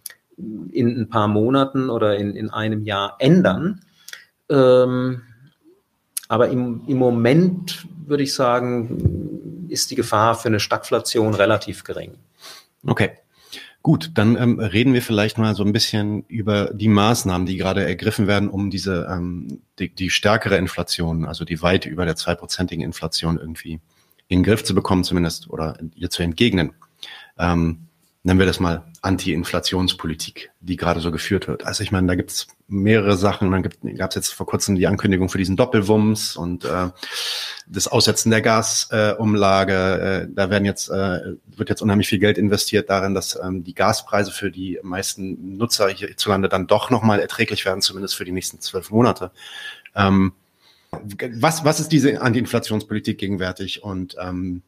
[0.73, 3.81] in ein paar Monaten oder in, in einem Jahr ändern.
[4.51, 5.23] Ähm,
[6.29, 12.15] aber im, im Moment würde ich sagen, ist die Gefahr für eine Stagflation relativ gering.
[12.87, 13.13] Okay.
[13.83, 17.85] Gut, dann ähm, reden wir vielleicht mal so ein bisschen über die Maßnahmen, die gerade
[17.85, 22.85] ergriffen werden, um diese ähm, die, die stärkere Inflation, also die weit über der zweiprozentigen
[22.85, 23.81] Inflation irgendwie
[24.29, 26.73] in den Griff zu bekommen, zumindest oder ihr zu entgegnen.
[27.39, 27.89] Ähm,
[28.25, 31.67] nennen wir das mal Anti-Inflationspolitik, die gerade so geführt wird.
[31.67, 33.51] Also ich meine, da gibt's mehrere Sachen.
[33.51, 33.63] Dann
[33.97, 36.89] gab es jetzt vor kurzem die Ankündigung für diesen Doppelwumms und äh,
[37.67, 39.73] das Aussetzen der Gasumlage.
[39.73, 43.65] Äh, äh, da werden jetzt äh, wird jetzt unheimlich viel Geld investiert darin, dass ähm,
[43.65, 48.33] die Gaspreise für die meisten Nutzer hierzulande dann doch nochmal erträglich werden, zumindest für die
[48.33, 49.33] nächsten zwölf Monate.
[49.97, 50.33] Ähm,
[51.35, 54.63] was, was ist diese Anti-Inflationspolitik gegenwärtig und ähm,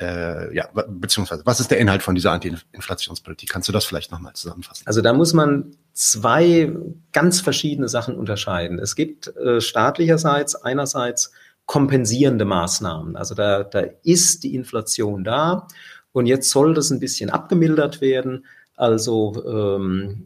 [0.00, 3.50] äh, ja, beziehungsweise was ist der Inhalt von dieser Anti-Inflationspolitik?
[3.50, 4.86] Kannst du das vielleicht nochmal zusammenfassen?
[4.86, 6.72] Also da muss man zwei
[7.12, 8.78] ganz verschiedene Sachen unterscheiden.
[8.78, 11.32] Es gibt äh, staatlicherseits einerseits
[11.66, 13.16] kompensierende Maßnahmen.
[13.16, 15.66] Also da, da ist die Inflation da
[16.12, 18.46] und jetzt soll das ein bisschen abgemildert werden.
[18.76, 20.24] Also ähm,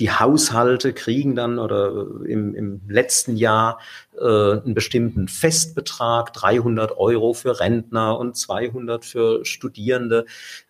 [0.00, 3.78] die Haushalte kriegen dann oder im, im letzten Jahr
[4.18, 10.24] äh, einen bestimmten Festbetrag, 300 Euro für Rentner und 200 für Studierende,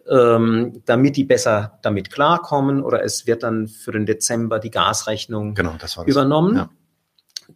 [0.08, 5.54] ähm, damit die besser damit klarkommen oder es wird dann für den Dezember die Gasrechnung
[5.54, 6.06] genau, das das.
[6.06, 6.56] übernommen.
[6.56, 6.70] Ja.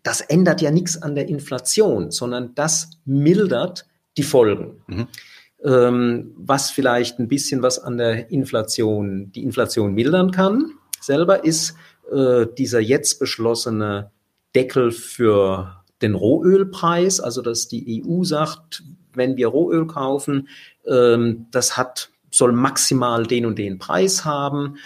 [0.04, 4.80] Das ändert ja nichts an der Inflation, sondern das mildert die Folgen.
[4.87, 5.08] Mhm.
[5.64, 10.74] Ähm, was vielleicht ein bisschen was an der Inflation, die Inflation mildern kann,
[11.06, 11.74] selber ist
[12.12, 14.10] äh, dieser jetzt beschlossene
[14.54, 18.82] Deckel für den Rohölpreis, also dass die EU sagt,
[19.14, 20.48] wenn wir Rohöl kaufen,
[20.86, 24.76] ähm, das hat soll maximal den und den Preis haben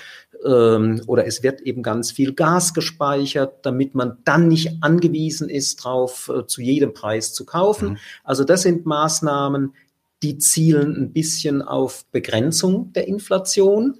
[0.44, 5.84] ähm, oder es wird eben ganz viel Gas gespeichert, damit man dann nicht angewiesen ist,
[5.84, 7.90] darauf äh, zu jedem Preis zu kaufen.
[7.90, 7.96] Mhm.
[8.24, 9.74] Also das sind Maßnahmen,
[10.22, 13.98] die zielen ein bisschen auf Begrenzung der Inflation.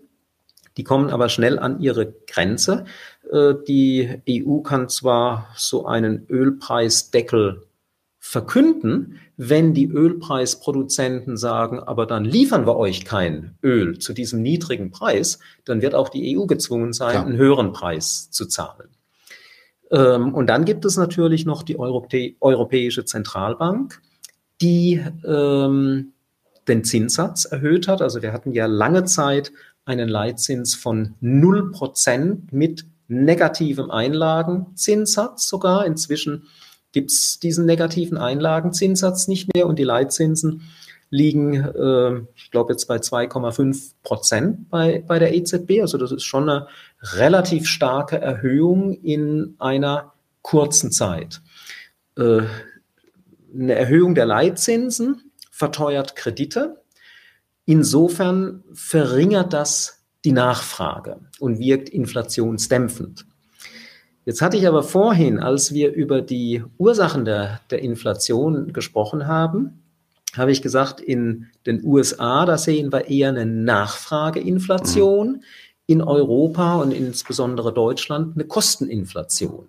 [0.79, 2.87] Die kommen aber schnell an ihre Grenze.
[3.31, 7.65] Äh, die EU kann zwar so einen Ölpreisdeckel
[8.21, 14.91] verkünden, wenn die Ölpreisproduzenten sagen, aber dann liefern wir euch kein Öl zu diesem niedrigen
[14.91, 17.27] Preis, dann wird auch die EU gezwungen sein, Klar.
[17.27, 18.89] einen höheren Preis zu zahlen.
[19.91, 24.01] Ähm, und dann gibt es natürlich noch die Europäische Zentralbank,
[24.61, 26.13] die ähm,
[26.69, 28.03] den Zinssatz erhöht hat.
[28.03, 29.53] Also wir hatten ja lange Zeit
[29.89, 35.87] einen Leitzins von 0% mit negativem Einlagenzinssatz sogar.
[35.87, 36.45] Inzwischen
[36.93, 40.63] gibt es diesen negativen Einlagenzinssatz nicht mehr und die Leitzinsen
[41.11, 45.81] liegen, äh, ich glaube jetzt bei 2,5 Prozent bei, bei der EZB.
[45.81, 46.69] Also das ist schon eine
[47.15, 51.41] relativ starke Erhöhung in einer kurzen Zeit.
[52.19, 52.43] Äh,
[53.55, 56.83] eine Erhöhung der Leitzinsen verteuert Kredite.
[57.69, 63.27] Insofern verringert das die Nachfrage und wirkt inflationsdämpfend.
[64.25, 69.83] Jetzt hatte ich aber vorhin, als wir über die Ursachen der, der Inflation gesprochen haben,
[70.35, 75.43] habe ich gesagt, in den USA, da sehen wir eher eine Nachfrageinflation,
[75.87, 79.69] in Europa und insbesondere Deutschland eine Kosteninflation.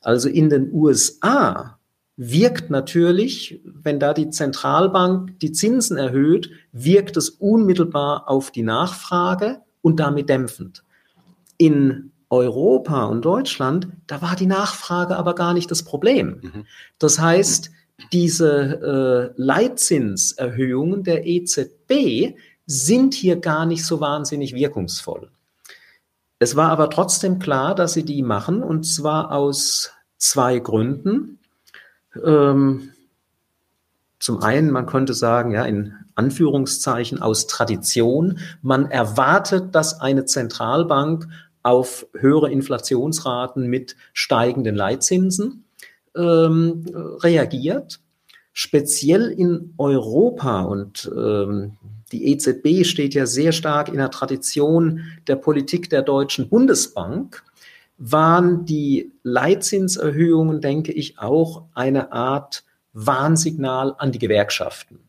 [0.00, 1.78] Also in den USA
[2.16, 9.62] wirkt natürlich, wenn da die Zentralbank die Zinsen erhöht, wirkt es unmittelbar auf die Nachfrage
[9.82, 10.84] und damit dämpfend.
[11.58, 16.40] In Europa und Deutschland, da war die Nachfrage aber gar nicht das Problem.
[16.42, 16.66] Mhm.
[16.98, 17.70] Das heißt,
[18.12, 25.30] diese äh, Leitzinserhöhungen der EZB sind hier gar nicht so wahnsinnig wirkungsvoll.
[26.38, 31.38] Es war aber trotzdem klar, dass sie die machen, und zwar aus zwei Gründen.
[32.22, 32.90] Ähm,
[34.18, 38.38] zum einen, man könnte sagen, ja, in Anführungszeichen aus Tradition.
[38.62, 41.26] Man erwartet, dass eine Zentralbank
[41.62, 45.64] auf höhere Inflationsraten mit steigenden Leitzinsen
[46.16, 46.84] ähm,
[47.20, 48.00] reagiert.
[48.52, 51.76] Speziell in Europa und ähm,
[52.12, 57.42] die EZB steht ja sehr stark in der Tradition der Politik der Deutschen Bundesbank,
[57.96, 65.00] waren die Leitzinserhöhungen, denke ich, auch eine Art Warnsignal an die Gewerkschaften.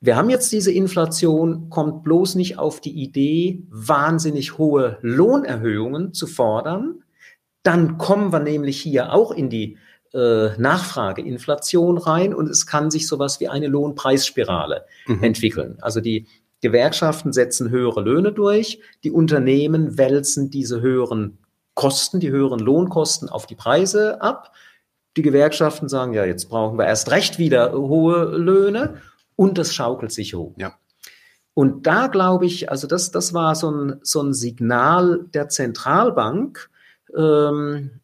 [0.00, 6.26] Wir haben jetzt diese Inflation, kommt bloß nicht auf die Idee, wahnsinnig hohe Lohnerhöhungen zu
[6.26, 7.02] fordern,
[7.62, 9.78] dann kommen wir nämlich hier auch in die
[10.14, 15.22] äh, Nachfrageinflation rein und es kann sich sowas wie eine Lohnpreisspirale mhm.
[15.22, 15.78] entwickeln.
[15.80, 16.26] Also die
[16.60, 21.38] Gewerkschaften setzen höhere Löhne durch, die Unternehmen wälzen diese höheren
[21.76, 24.52] Kosten, die höheren Lohnkosten auf die Preise ab.
[25.16, 29.00] Die Gewerkschaften sagen, ja, jetzt brauchen wir erst recht wieder hohe Löhne
[29.36, 30.54] und das schaukelt sich hoch.
[30.56, 30.74] Ja.
[31.54, 36.70] Und da glaube ich, also das, das war so ein, so ein Signal der Zentralbank,
[37.16, 38.00] ähm,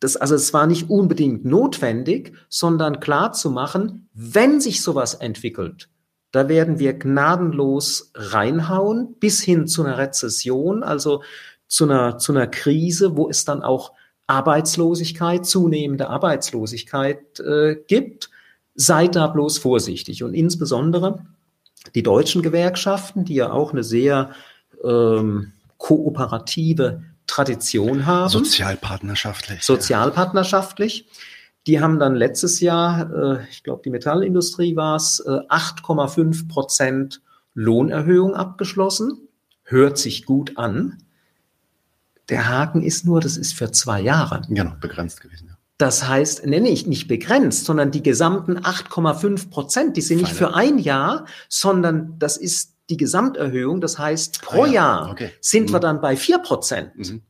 [0.00, 5.90] das, also es war nicht unbedingt notwendig, sondern klar zu machen, wenn sich sowas entwickelt,
[6.32, 11.22] da werden wir gnadenlos reinhauen bis hin zu einer Rezession, also
[11.72, 13.92] zu einer, zu einer Krise, wo es dann auch
[14.26, 18.28] Arbeitslosigkeit, zunehmende Arbeitslosigkeit äh, gibt.
[18.74, 20.22] Seid da bloß vorsichtig.
[20.22, 21.24] Und insbesondere
[21.94, 24.32] die deutschen Gewerkschaften, die ja auch eine sehr
[24.84, 28.28] ähm, kooperative Tradition haben.
[28.28, 29.62] Sozialpartnerschaftlich.
[29.62, 31.06] Sozialpartnerschaftlich.
[31.66, 37.22] Die haben dann letztes Jahr, äh, ich glaube, die Metallindustrie war es, äh, 8,5 Prozent
[37.54, 39.26] Lohnerhöhung abgeschlossen.
[39.64, 40.98] Hört sich gut an.
[42.28, 44.42] Der Haken ist nur, das ist für zwei Jahre.
[44.48, 45.48] Genau, begrenzt gewesen.
[45.48, 45.56] Ja.
[45.78, 50.28] Das heißt, nenne ich nicht begrenzt, sondern die gesamten 8,5 Prozent, die sind Feine.
[50.28, 53.80] nicht für ein Jahr, sondern das ist die Gesamterhöhung.
[53.80, 54.72] Das heißt, pro ah, ja.
[54.72, 55.30] Jahr okay.
[55.40, 55.72] sind mhm.
[55.74, 56.96] wir dann bei vier Prozent.
[56.96, 57.22] Mhm.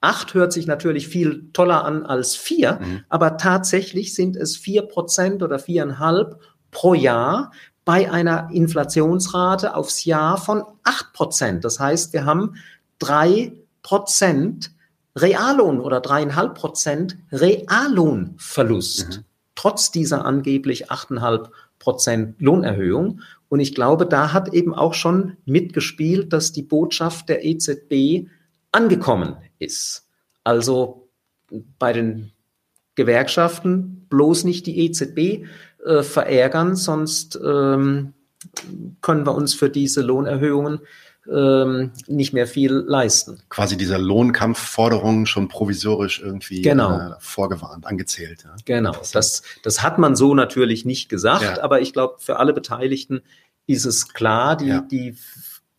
[0.00, 3.04] Acht hört sich natürlich viel toller an als vier, mhm.
[3.08, 6.40] aber tatsächlich sind es vier Prozent oder viereinhalb
[6.72, 7.52] pro Jahr
[7.84, 11.64] bei einer Inflationsrate aufs Jahr von acht Prozent.
[11.64, 12.56] Das heißt, wir haben
[12.98, 13.52] drei
[13.82, 14.72] Prozent
[15.16, 19.18] Reallohn oder dreieinhalb Prozent Reallohnverlust.
[19.18, 19.24] Mhm.
[19.54, 23.20] Trotz dieser angeblich achteinhalb Prozent Lohnerhöhung.
[23.48, 28.28] Und ich glaube, da hat eben auch schon mitgespielt, dass die Botschaft der EZB
[28.70, 30.08] angekommen ist.
[30.44, 31.08] Also
[31.78, 32.32] bei den
[32.94, 35.46] Gewerkschaften bloß nicht die EZB
[35.84, 38.14] äh, verärgern, sonst ähm,
[39.00, 40.80] können wir uns für diese Lohnerhöhungen
[41.30, 43.38] ähm, nicht mehr viel leisten.
[43.48, 46.98] Quasi dieser Lohnkampfforderungen schon provisorisch irgendwie genau.
[46.98, 48.44] äh, vorgewarnt, angezählt.
[48.44, 48.56] Ja.
[48.64, 51.62] Genau, das, das hat man so natürlich nicht gesagt, ja.
[51.62, 53.22] aber ich glaube, für alle Beteiligten
[53.66, 54.80] ist es klar, die, ja.
[54.80, 55.16] die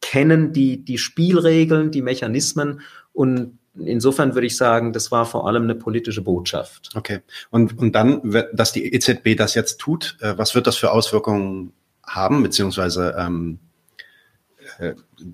[0.02, 2.82] kennen die, die Spielregeln, die Mechanismen
[3.12, 6.91] und insofern würde ich sagen, das war vor allem eine politische Botschaft.
[6.96, 7.20] Okay.
[7.50, 8.22] Und, und dann,
[8.54, 11.74] dass die EZB das jetzt tut, äh, was wird das für Auswirkungen
[12.06, 13.72] haben, beziehungsweise ähm, äh,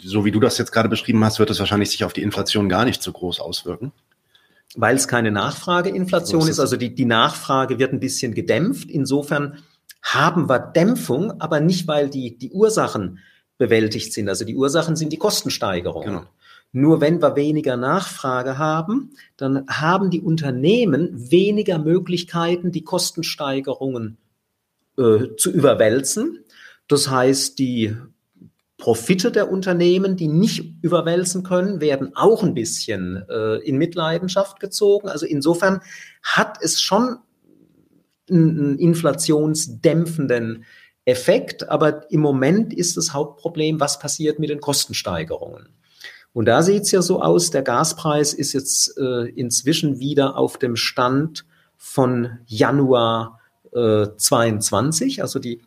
[0.02, 2.70] so wie du das jetzt gerade beschrieben hast, wird es wahrscheinlich sich auf die Inflation
[2.70, 3.92] gar nicht so groß auswirken.
[4.76, 8.90] Weil es keine Nachfrageinflation so ist, ist, also die, die Nachfrage wird ein bisschen gedämpft.
[8.90, 9.58] Insofern
[10.02, 13.20] haben wir Dämpfung, aber nicht, weil die, die Ursachen
[13.58, 14.30] bewältigt sind.
[14.30, 16.08] Also die Ursachen sind die Kostensteigerungen.
[16.08, 16.26] Genau.
[16.72, 24.18] Nur wenn wir weniger Nachfrage haben, dann haben die Unternehmen weniger Möglichkeiten, die Kostensteigerungen
[24.98, 26.44] äh, zu überwälzen.
[26.88, 27.96] Das heißt, die
[28.80, 35.10] Profite der Unternehmen, die nicht überwälzen können, werden auch ein bisschen äh, in Mitleidenschaft gezogen.
[35.10, 35.82] Also insofern
[36.24, 37.18] hat es schon
[38.30, 40.64] einen inflationsdämpfenden
[41.04, 45.70] Effekt, aber im Moment ist das Hauptproblem, was passiert mit den Kostensteigerungen.
[46.32, 50.58] Und da sieht es ja so aus, der Gaspreis ist jetzt äh, inzwischen wieder auf
[50.58, 53.40] dem Stand von Januar
[53.74, 55.62] äh, 22, also die,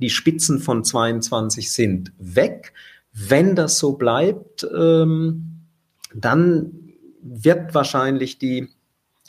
[0.00, 2.72] die Spitzen von 22 sind weg.
[3.12, 5.62] Wenn das so bleibt, ähm,
[6.14, 6.92] dann
[7.22, 8.68] wird wahrscheinlich die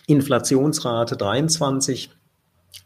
[0.07, 2.11] Inflationsrate 23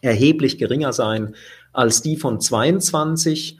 [0.02, 1.36] erheblich geringer sein
[1.74, 3.60] als die von 22.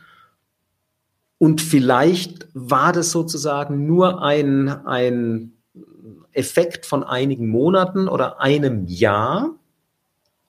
[1.38, 5.54] Und vielleicht war das sozusagen nur ein, ein
[6.34, 9.56] Effekt von einigen Monaten oder einem Jahr.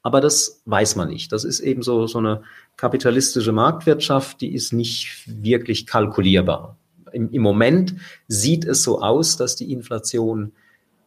[0.03, 1.33] Aber das weiß man nicht.
[1.33, 2.43] Das ist eben so, so eine
[2.77, 6.77] kapitalistische Marktwirtschaft, die ist nicht wirklich kalkulierbar.
[7.13, 7.95] Im, im Moment
[8.27, 10.53] sieht es so aus, dass die Inflation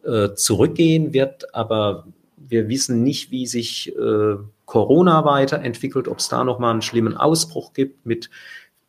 [0.04, 6.44] äh, zurückgehen wird, aber wir wissen nicht, wie sich äh, Corona weiterentwickelt, ob es da
[6.44, 8.30] nochmal einen schlimmen Ausbruch gibt mit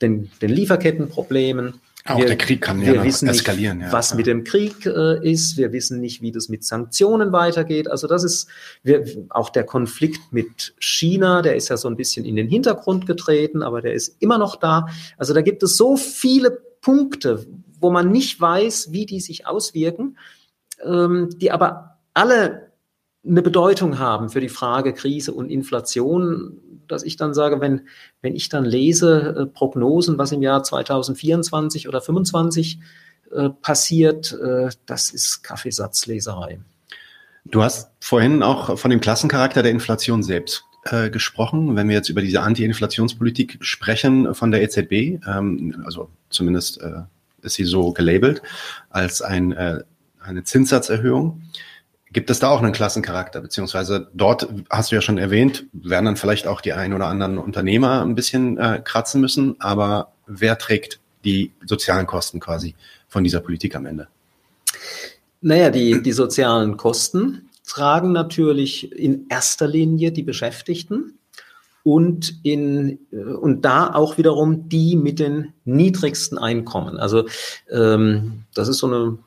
[0.02, 1.82] den, den Lieferkettenproblemen.
[2.08, 3.80] Auch wir, der Krieg kann ja wissen eskalieren.
[3.80, 3.94] Nicht, ja.
[3.94, 5.58] Was mit dem Krieg äh, ist.
[5.58, 7.90] Wir wissen nicht, wie das mit Sanktionen weitergeht.
[7.90, 8.48] Also das ist
[8.84, 13.06] wir, auch der Konflikt mit China, der ist ja so ein bisschen in den Hintergrund
[13.06, 14.88] getreten, aber der ist immer noch da.
[15.18, 16.52] Also da gibt es so viele
[16.82, 17.46] Punkte,
[17.80, 20.18] wo man nicht weiß, wie die sich auswirken,
[20.84, 22.72] ähm, die aber alle
[23.26, 27.88] eine Bedeutung haben für die Frage Krise und Inflation dass ich dann sage, wenn,
[28.22, 32.80] wenn ich dann lese äh, Prognosen, was im Jahr 2024 oder 2025
[33.32, 36.60] äh, passiert, äh, das ist Kaffeesatzleserei.
[37.46, 41.76] Du hast vorhin auch von dem Klassencharakter der Inflation selbst äh, gesprochen.
[41.76, 47.04] Wenn wir jetzt über diese Anti-Inflationspolitik sprechen von der EZB, ähm, also zumindest äh,
[47.42, 48.42] ist sie so gelabelt
[48.90, 49.84] als ein, äh,
[50.22, 51.42] eine Zinssatzerhöhung.
[52.18, 53.42] Gibt es da auch einen Klassencharakter?
[53.42, 57.38] Beziehungsweise dort hast du ja schon erwähnt, werden dann vielleicht auch die ein oder anderen
[57.38, 59.62] Unternehmer ein bisschen äh, kratzen müssen.
[59.62, 62.74] Aber wer trägt die sozialen Kosten quasi
[63.08, 64.08] von dieser Politik am Ende?
[65.42, 71.20] Naja, die, die sozialen Kosten tragen natürlich in erster Linie die Beschäftigten
[71.84, 76.98] und in äh, und da auch wiederum die mit den niedrigsten Einkommen.
[76.98, 77.28] Also
[77.70, 79.20] ähm, das ist so eine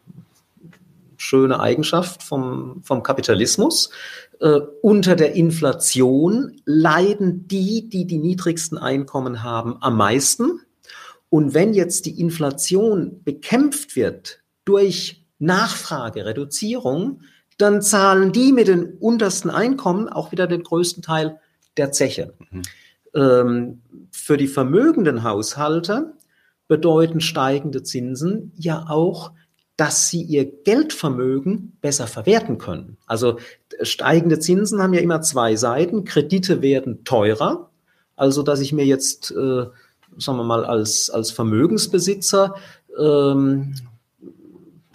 [1.20, 3.90] schöne Eigenschaft vom, vom Kapitalismus.
[4.40, 10.60] Äh, unter der Inflation leiden die, die die niedrigsten Einkommen haben, am meisten.
[11.28, 17.20] Und wenn jetzt die Inflation bekämpft wird durch Nachfragereduzierung,
[17.58, 21.38] dann zahlen die mit den untersten Einkommen auch wieder den größten Teil
[21.76, 22.34] der Zeche.
[22.50, 22.62] Mhm.
[23.14, 26.14] Ähm, für die vermögenden Haushalte
[26.66, 29.32] bedeuten steigende Zinsen ja auch
[29.80, 32.98] dass sie ihr Geldvermögen besser verwerten können.
[33.06, 33.38] Also
[33.80, 36.04] steigende Zinsen haben ja immer zwei Seiten.
[36.04, 37.70] Kredite werden teurer,
[38.14, 39.64] also dass ich mir jetzt, äh,
[40.18, 42.56] sagen wir mal, als, als Vermögensbesitzer
[42.98, 43.74] ähm,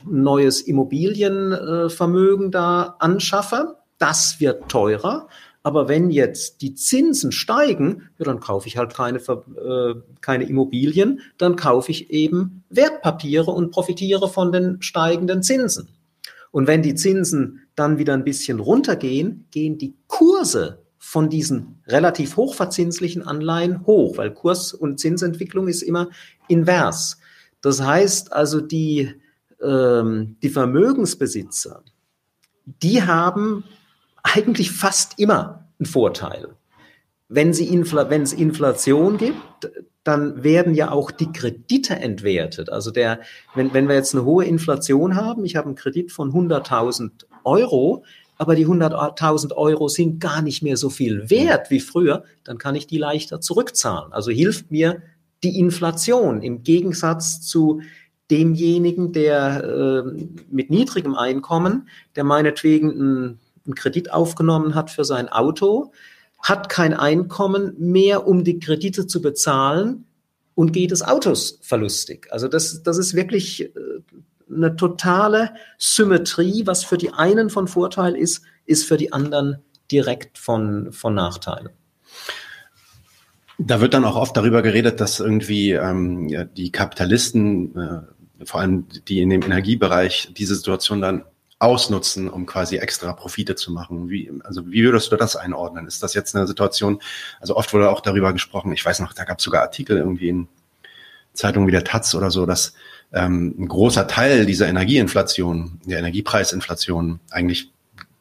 [0.06, 3.78] neues Immobilienvermögen äh, da anschaffe.
[3.98, 5.30] Das wird teurer.
[5.66, 11.22] Aber wenn jetzt die Zinsen steigen, ja, dann kaufe ich halt keine, äh, keine Immobilien,
[11.39, 15.88] dann kaufe ich eben Wertpapiere und profitiere von den steigenden Zinsen.
[16.51, 22.38] Und wenn die Zinsen dann wieder ein bisschen runtergehen, gehen die Kurse von diesen relativ
[22.38, 26.09] hochverzinslichen Anleihen hoch, weil Kurs- und Zinsentwicklung ist immer
[26.47, 27.18] invers.
[27.61, 29.16] Das heißt also, die,
[29.63, 31.82] ähm, die Vermögensbesitzer,
[32.84, 33.63] die haben
[34.26, 36.50] eigentlich fast immer ein Vorteil.
[37.28, 39.72] Wenn, sie Infl es Inflation gibt,
[40.04, 42.70] dann werden ja auch die Kredite entwertet.
[42.70, 43.22] Also der,
[43.56, 48.04] wenn, wenn wir jetzt eine hohe Inflation haben, ich habe einen Kredit von 100.000 Euro,
[48.38, 52.76] aber die 100.000 Euro sind gar nicht mehr so viel wert wie früher, dann kann
[52.76, 54.12] ich die leichter zurückzahlen.
[54.14, 55.02] Also hilft mir
[55.44, 57.82] die Inflation im Gegensatz zu
[58.30, 65.30] demjenigen, der äh, mit niedrigem Einkommen, der meinetwegen ein einen Kredit aufgenommen hat für sein
[65.30, 65.91] Auto,
[66.41, 70.05] hat kein Einkommen mehr, um die Kredite zu bezahlen
[70.53, 72.28] und geht des Autos verlustig.
[72.32, 73.70] Also das, das ist wirklich äh,
[74.49, 76.66] eine totale Symmetrie.
[76.66, 79.57] Was für die einen von Vorteil ist, ist für die anderen
[79.91, 81.72] direkt von, von Nachteil.
[83.57, 88.88] Da wird dann auch oft darüber geredet, dass irgendwie ähm, die Kapitalisten, äh, vor allem
[89.07, 91.24] die in dem Energiebereich, diese Situation dann
[91.60, 94.10] ausnutzen, um quasi extra Profite zu machen.
[94.10, 95.88] Wie, also wie würdest du das einordnen?
[95.88, 97.01] Ist das jetzt eine Situation,
[97.39, 100.30] also oft wurde auch darüber gesprochen, ich weiß noch, da gab es sogar Artikel irgendwie
[100.30, 100.47] in
[101.34, 102.74] Zeitungen wie der Taz oder so, dass
[103.14, 107.72] ähm, ein großer Teil dieser Energieinflation, der Energiepreisinflation eigentlich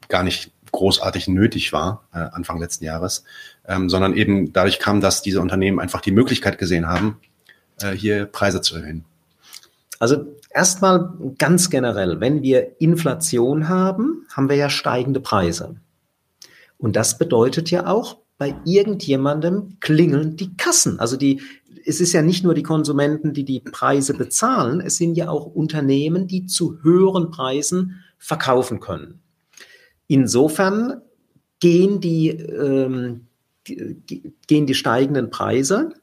[0.08, 3.24] gar nicht großartig nötig war, äh, Anfang letzten Jahres,
[3.66, 7.20] ähm, sondern eben dadurch kam, dass diese Unternehmen einfach die Möglichkeit gesehen haben,
[7.80, 9.04] äh, hier Preise zu erhöhen.
[10.04, 15.76] Also erstmal ganz generell, wenn wir Inflation haben, haben wir ja steigende Preise.
[16.76, 21.00] Und das bedeutet ja auch, bei irgendjemandem klingeln die Kassen.
[21.00, 21.40] Also die,
[21.86, 25.46] es ist ja nicht nur die Konsumenten, die die Preise bezahlen, es sind ja auch
[25.46, 29.22] Unternehmen, die zu höheren Preisen verkaufen können.
[30.06, 31.00] Insofern
[31.60, 33.28] gehen die, ähm,
[33.64, 35.94] gehen die steigenden Preise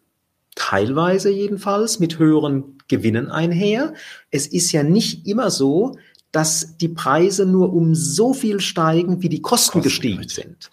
[0.62, 3.96] teilweise jedenfalls mit höheren Gewinnen einher.
[4.30, 5.98] Es ist ja nicht immer so,
[6.32, 10.70] dass die Preise nur um so viel steigen, wie die Kosten, Kosten gestiegen sind.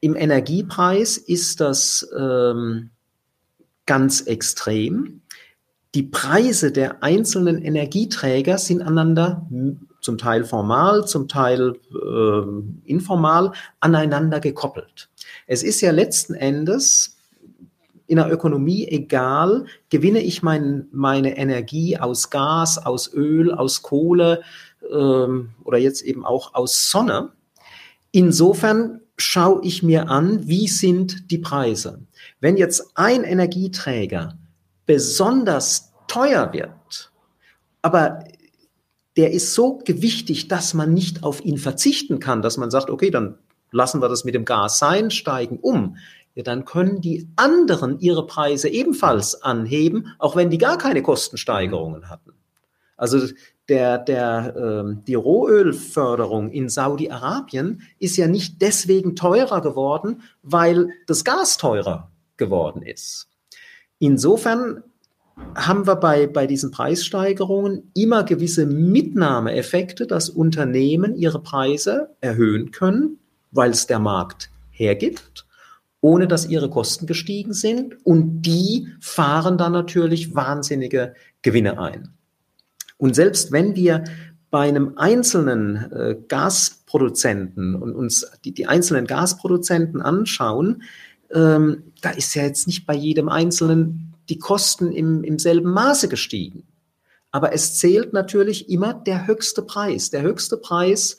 [0.00, 2.90] Im Energiepreis ist das ähm,
[3.84, 5.20] ganz extrem.
[5.94, 9.46] Die Preise der einzelnen Energieträger sind aneinander
[10.00, 15.10] zum Teil formal, zum Teil äh, informal aneinander gekoppelt.
[15.46, 17.11] Es ist ja letzten Endes
[18.06, 24.42] in der Ökonomie egal, gewinne ich mein, meine Energie aus Gas, aus Öl, aus Kohle
[24.90, 27.30] ähm, oder jetzt eben auch aus Sonne.
[28.10, 32.00] Insofern schaue ich mir an, wie sind die Preise.
[32.40, 34.36] Wenn jetzt ein Energieträger
[34.86, 37.12] besonders teuer wird,
[37.82, 38.24] aber
[39.16, 43.10] der ist so gewichtig, dass man nicht auf ihn verzichten kann, dass man sagt, okay,
[43.10, 43.38] dann
[43.70, 45.96] lassen wir das mit dem Gas sein, steigen um.
[46.34, 52.08] Ja, dann können die anderen ihre Preise ebenfalls anheben, auch wenn die gar keine Kostensteigerungen
[52.08, 52.32] hatten.
[52.96, 53.20] Also
[53.68, 61.24] der, der, ähm, die Rohölförderung in Saudi-Arabien ist ja nicht deswegen teurer geworden, weil das
[61.24, 63.28] Gas teurer geworden ist.
[63.98, 64.82] Insofern
[65.54, 73.18] haben wir bei, bei diesen Preissteigerungen immer gewisse Mitnahmeeffekte, dass Unternehmen ihre Preise erhöhen können,
[73.50, 75.46] weil es der Markt hergibt,
[76.02, 77.96] ohne dass ihre Kosten gestiegen sind.
[78.04, 82.10] Und die fahren dann natürlich wahnsinnige Gewinne ein.
[82.98, 84.04] Und selbst wenn wir
[84.50, 90.82] bei einem einzelnen äh, Gasproduzenten und uns die, die einzelnen Gasproduzenten anschauen,
[91.30, 96.08] ähm, da ist ja jetzt nicht bei jedem einzelnen die Kosten im, im selben Maße
[96.08, 96.64] gestiegen.
[97.30, 100.10] Aber es zählt natürlich immer der höchste Preis.
[100.10, 101.16] Der höchste Preis,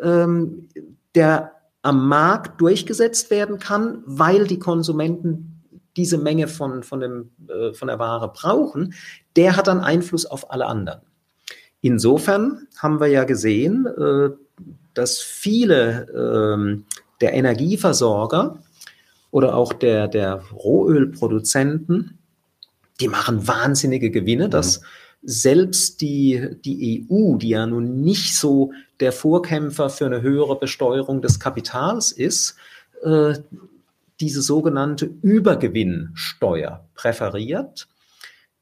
[0.00, 0.68] ähm,
[1.14, 1.55] der
[1.86, 5.62] am Markt durchgesetzt werden kann, weil die Konsumenten
[5.96, 8.94] diese Menge von, von, dem, äh, von der Ware brauchen,
[9.36, 11.00] der hat dann Einfluss auf alle anderen.
[11.80, 14.30] Insofern haben wir ja gesehen, äh,
[14.94, 18.58] dass viele äh, der Energieversorger
[19.30, 22.18] oder auch der, der Rohölproduzenten
[23.00, 24.86] die machen wahnsinnige Gewinne, dass mhm.
[25.22, 31.20] Selbst die, die EU, die ja nun nicht so der Vorkämpfer für eine höhere Besteuerung
[31.22, 32.56] des Kapitals ist,
[33.02, 33.34] äh,
[34.20, 37.88] diese sogenannte Übergewinnsteuer präferiert.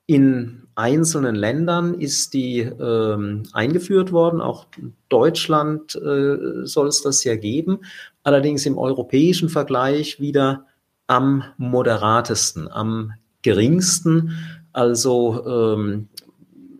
[0.06, 4.66] In einzelnen Ländern ist die ähm, eingeführt worden, auch
[5.08, 7.80] Deutschland äh, soll es das ja geben,
[8.22, 10.66] allerdings im europäischen Vergleich wieder
[11.06, 14.32] am moderatesten, am geringsten.
[14.72, 16.08] Also ähm,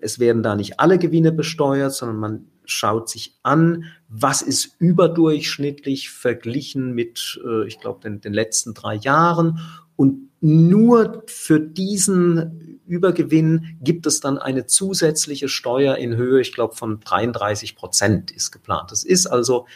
[0.05, 6.11] es werden da nicht alle Gewinne besteuert, sondern man schaut sich an, was ist überdurchschnittlich
[6.11, 9.61] verglichen mit, äh, ich glaube, den, den letzten drei Jahren.
[9.97, 16.75] Und nur für diesen Übergewinn gibt es dann eine zusätzliche Steuer in Höhe, ich glaube,
[16.75, 18.93] von 33 Prozent ist geplant.
[18.93, 19.67] Das ist also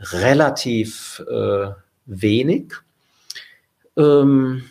[0.00, 1.70] relativ äh,
[2.06, 2.74] wenig.
[3.96, 4.64] Ähm,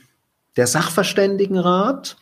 [0.58, 2.18] der Sachverständigenrat,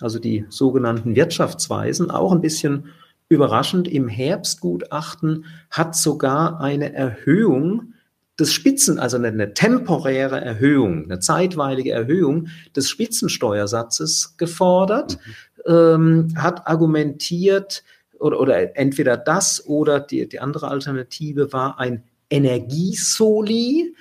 [0.00, 2.86] also die sogenannten Wirtschaftsweisen, auch ein bisschen
[3.28, 7.94] überraschend im Herbstgutachten, hat sogar eine Erhöhung
[8.38, 15.18] des Spitzen, also eine, eine, temporäre Erhöhung, eine zeitweilige Erhöhung des Spitzensteuersatzes gefordert,
[15.66, 15.72] mhm.
[15.72, 17.84] ähm, hat argumentiert,
[18.18, 23.94] oder, oder entweder das oder die, die andere Alternative war ein Energiesoli,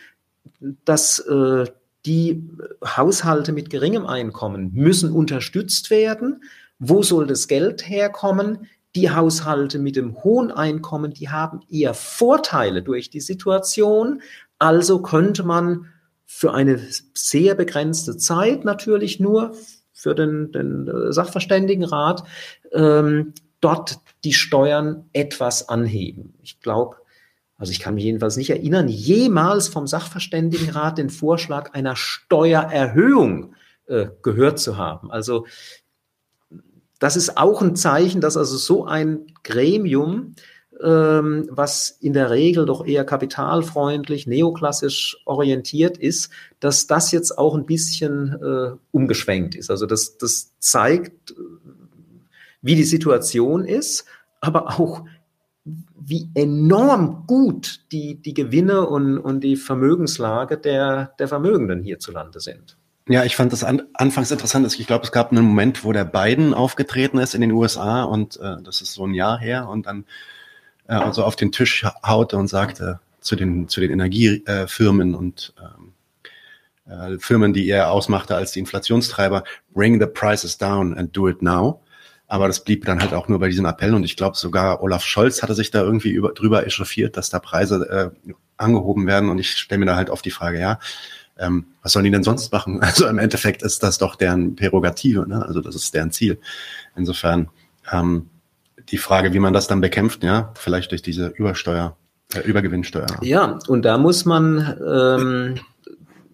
[0.86, 1.66] dass äh,
[2.06, 2.48] die
[2.86, 6.44] Haushalte mit geringem Einkommen müssen unterstützt werden.
[6.80, 8.68] Wo soll das Geld herkommen?
[8.96, 14.22] Die Haushalte mit dem hohen Einkommen, die haben eher Vorteile durch die Situation.
[14.58, 15.88] Also könnte man
[16.26, 16.80] für eine
[17.14, 19.56] sehr begrenzte Zeit natürlich nur
[19.92, 22.24] für den, den äh, Sachverständigenrat
[22.72, 26.34] ähm, dort die Steuern etwas anheben.
[26.42, 26.98] Ich glaube,
[27.60, 33.54] also ich kann mich jedenfalls nicht erinnern, jemals vom Sachverständigenrat den Vorschlag einer Steuererhöhung
[33.86, 35.12] äh, gehört zu haben.
[35.12, 35.46] Also
[37.00, 40.36] das ist auch ein Zeichen, dass also so ein Gremium,
[40.82, 46.32] ähm, was in der Regel doch eher kapitalfreundlich, neoklassisch orientiert ist,
[46.62, 49.70] dass das jetzt auch ein bisschen äh, umgeschwenkt ist.
[49.70, 51.36] Also das, das zeigt,
[52.62, 54.06] wie die Situation ist,
[54.40, 55.04] aber auch
[56.10, 62.78] wie enorm gut die, die Gewinne und, und die Vermögenslage der, der Vermögenden hierzulande sind.
[63.08, 64.72] Ja, ich fand das an, anfangs interessant.
[64.80, 68.38] Ich glaube, es gab einen Moment, wo der Biden aufgetreten ist in den USA und
[68.40, 70.06] äh, das ist so ein Jahr her und dann
[70.88, 75.94] äh, also auf den Tisch haute und sagte zu den, zu den Energiefirmen und ähm,
[76.90, 79.44] äh, Firmen, die er ausmachte als die Inflationstreiber,
[79.74, 81.82] bring the prices down and do it now.
[82.30, 85.04] Aber das blieb dann halt auch nur bei diesem Appell und ich glaube sogar Olaf
[85.04, 89.40] Scholz hatte sich da irgendwie über, drüber echauffiert, dass da Preise äh, angehoben werden und
[89.40, 90.80] ich stelle mir da halt oft die Frage, ja,
[91.40, 92.80] ähm, was sollen die denn sonst machen?
[92.84, 95.44] Also im Endeffekt ist das doch deren Prärogative, ne?
[95.44, 96.40] also das ist deren Ziel.
[96.96, 97.50] Insofern
[97.92, 98.30] ähm,
[98.90, 101.98] die Frage, wie man das dann bekämpft, ja, vielleicht durch diese Übersteuer,
[102.36, 103.08] äh, Übergewinnsteuer.
[103.22, 105.56] Ja, und da muss man ähm,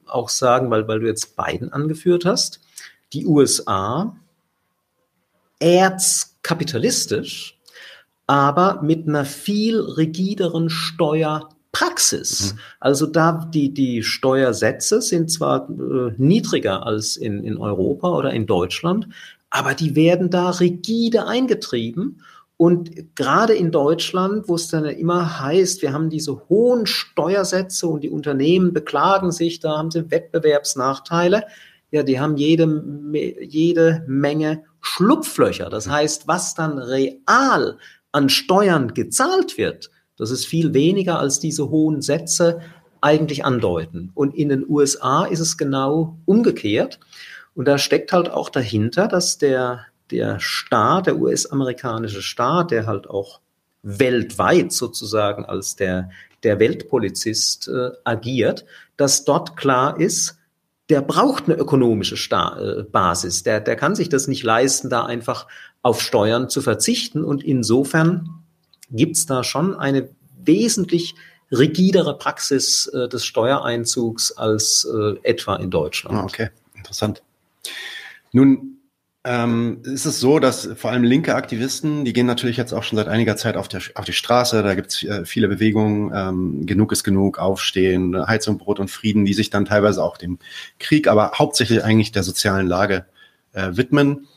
[0.08, 2.60] auch sagen, weil, weil du jetzt Biden angeführt hast,
[3.14, 4.14] die USA
[5.60, 7.60] erzkapitalistisch,
[8.28, 12.54] aber mit einer viel rigideren Steuer Praxis.
[12.54, 12.60] Mhm.
[12.80, 18.46] Also da die, die Steuersätze sind zwar äh, niedriger als in, in Europa oder in
[18.46, 19.10] Deutschland,
[19.50, 22.22] aber die werden da rigide eingetrieben.
[22.56, 28.06] Und gerade in Deutschland, wo es dann immer heißt, wir haben diese hohen Steuersätze und
[28.06, 31.44] die Unternehmen beklagen sich, da haben sie Wettbewerbsnachteile.
[31.92, 32.84] Ja, die haben jede,
[33.42, 35.70] jede Menge Schlupflöcher.
[35.70, 37.78] Das heißt, was dann real
[38.12, 42.62] an Steuern gezahlt wird, das ist viel weniger, als diese hohen Sätze
[43.02, 44.12] eigentlich andeuten.
[44.14, 47.00] Und in den USA ist es genau umgekehrt.
[47.54, 53.10] Und da steckt halt auch dahinter, dass der, der Staat, der US-amerikanische Staat, der halt
[53.10, 53.42] auch
[53.82, 56.10] weltweit sozusagen als der,
[56.44, 58.66] der Weltpolizist äh, agiert,
[58.98, 60.38] dass dort klar ist,
[60.90, 63.44] der braucht eine ökonomische Sta äh, Basis.
[63.44, 65.48] Der, der kann sich das nicht leisten, da einfach
[65.82, 67.24] auf Steuern zu verzichten.
[67.24, 68.30] Und insofern
[68.92, 70.10] gibt es da schon eine
[70.44, 71.16] wesentlich
[71.52, 76.18] rigidere Praxis äh, des Steuereinzugs als äh, etwa in Deutschland.
[76.18, 77.22] Ah, okay, interessant.
[78.32, 78.75] Nun
[79.26, 82.98] ähm, ist es so, dass vor allem linke Aktivisten, die gehen natürlich jetzt auch schon
[82.98, 86.66] seit einiger Zeit auf, der, auf die Straße, da gibt es äh, viele Bewegungen, ähm,
[86.68, 90.38] genug ist genug, Aufstehen, Heizung, Brot und Frieden, die sich dann teilweise auch dem
[90.78, 93.06] Krieg, aber hauptsächlich eigentlich der sozialen Lage
[93.54, 94.28] äh, widmen.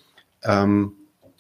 [0.43, 0.95] Ähm,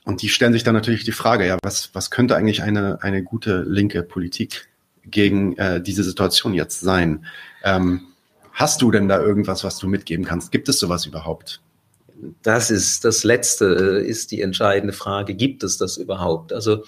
[0.04, 3.22] und die stellen sich dann natürlich die Frage, ja, was, was könnte eigentlich eine, eine
[3.22, 4.68] gute linke Politik
[5.04, 7.24] gegen äh, diese Situation jetzt sein?
[7.64, 8.02] Ähm,
[8.52, 10.52] hast du denn da irgendwas, was du mitgeben kannst?
[10.52, 11.62] Gibt es sowas überhaupt?
[12.42, 15.34] Das ist das Letzte, äh, ist die entscheidende Frage.
[15.34, 16.52] Gibt es das überhaupt?
[16.52, 16.84] Also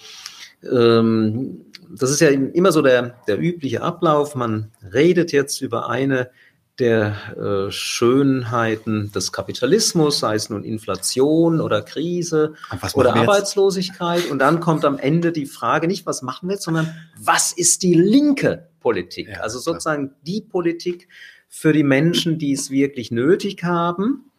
[0.71, 4.35] ähm, das ist ja immer so der, der übliche Ablauf.
[4.35, 6.31] Man redet jetzt über eine
[6.79, 12.55] der äh, Schönheiten des Kapitalismus, sei es nun Inflation oder Krise
[12.95, 14.31] oder Arbeitslosigkeit.
[14.31, 17.83] Und dann kommt am Ende die Frage nicht, was machen wir jetzt, sondern was ist
[17.83, 19.29] die linke Politik?
[19.29, 20.19] Ja, also sozusagen klar.
[20.27, 21.09] die Politik
[21.49, 24.30] für die Menschen, die es wirklich nötig haben.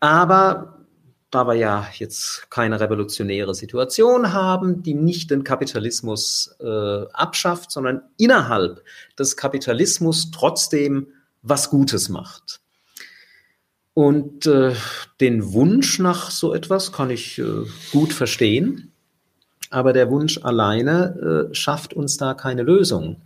[0.00, 0.80] Aber
[1.30, 8.02] da wir ja jetzt keine revolutionäre Situation haben, die nicht den Kapitalismus äh, abschafft, sondern
[8.16, 8.82] innerhalb
[9.18, 11.08] des Kapitalismus trotzdem
[11.42, 12.60] was Gutes macht.
[13.94, 14.74] Und äh,
[15.20, 17.44] den Wunsch nach so etwas kann ich äh,
[17.92, 18.92] gut verstehen,
[19.68, 23.20] aber der Wunsch alleine äh, schafft uns da keine Lösung.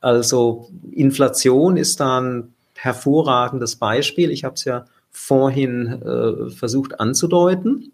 [0.00, 4.30] Also Inflation ist da ein hervorragendes Beispiel.
[4.30, 7.92] Ich habe es ja vorhin äh, versucht anzudeuten.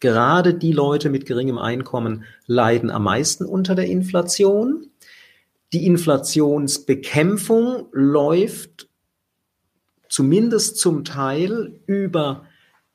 [0.00, 4.86] Gerade die Leute mit geringem Einkommen leiden am meisten unter der Inflation.
[5.72, 8.88] Die Inflationsbekämpfung läuft
[10.08, 12.44] zumindest zum Teil über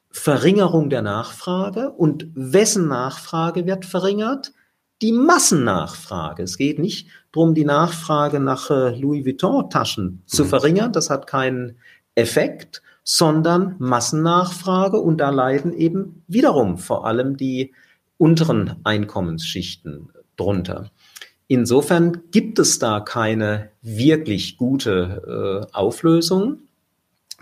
[0.09, 1.91] Verringerung der Nachfrage.
[1.91, 4.53] Und wessen Nachfrage wird verringert?
[5.01, 6.43] Die Massennachfrage.
[6.43, 10.49] Es geht nicht darum, die Nachfrage nach äh, Louis Vuitton-Taschen zu mhm.
[10.49, 10.93] verringern.
[10.93, 11.77] Das hat keinen
[12.15, 14.97] Effekt, sondern Massennachfrage.
[14.99, 17.73] Und da leiden eben wiederum vor allem die
[18.17, 20.89] unteren Einkommensschichten drunter.
[21.47, 26.59] Insofern gibt es da keine wirklich gute äh, Auflösung.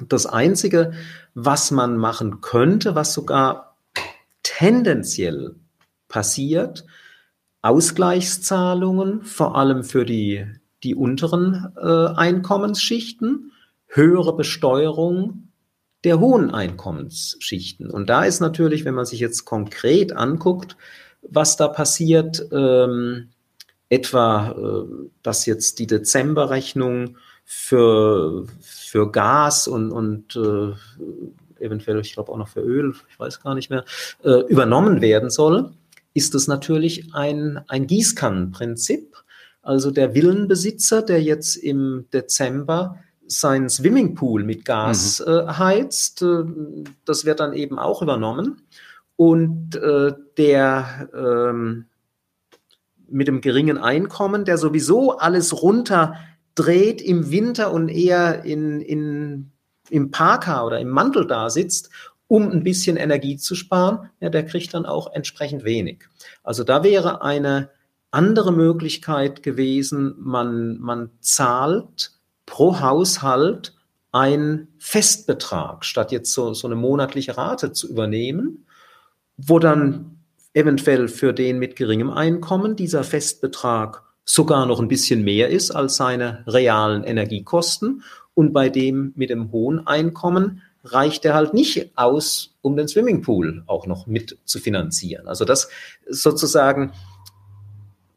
[0.09, 0.93] Das Einzige,
[1.33, 3.77] was man machen könnte, was sogar
[4.41, 5.55] tendenziell
[6.07, 6.85] passiert,
[7.61, 10.47] Ausgleichszahlungen, vor allem für die,
[10.83, 13.51] die unteren äh, Einkommensschichten,
[13.87, 15.50] höhere Besteuerung
[16.03, 17.89] der hohen Einkommensschichten.
[17.89, 20.75] Und da ist natürlich, wenn man sich jetzt konkret anguckt,
[21.21, 23.29] was da passiert, ähm,
[23.89, 32.31] etwa, äh, dass jetzt die Dezemberrechnung für, für Gas und, und äh, eventuell, ich glaube
[32.31, 33.85] auch noch für Öl, ich weiß gar nicht mehr,
[34.23, 35.71] äh, übernommen werden soll,
[36.13, 39.15] ist es natürlich ein, ein Gießkannenprinzip.
[39.61, 42.97] Also der Villenbesitzer, der jetzt im Dezember
[43.31, 45.31] sein Swimmingpool mit Gas mhm.
[45.31, 46.43] äh, heizt, äh,
[47.05, 48.61] das wird dann eben auch übernommen.
[49.15, 51.85] Und äh, der ähm,
[53.07, 59.51] mit dem geringen Einkommen, der sowieso alles runterdreht im Winter und eher in, in,
[59.89, 61.89] im Parka oder im Mantel da sitzt,
[62.27, 66.05] um ein bisschen Energie zu sparen, ja, der kriegt dann auch entsprechend wenig.
[66.43, 67.69] Also da wäre eine
[68.09, 72.11] andere Möglichkeit gewesen, man, man zahlt
[72.51, 73.73] pro Haushalt
[74.11, 78.65] einen Festbetrag, statt jetzt so, so eine monatliche Rate zu übernehmen,
[79.37, 80.19] wo dann
[80.53, 85.95] eventuell für den mit geringem Einkommen dieser Festbetrag sogar noch ein bisschen mehr ist als
[85.95, 92.57] seine realen Energiekosten und bei dem mit dem hohen Einkommen reicht er halt nicht aus,
[92.61, 95.29] um den Swimmingpool auch noch mit zu finanzieren.
[95.29, 95.69] Also das
[96.09, 96.91] sozusagen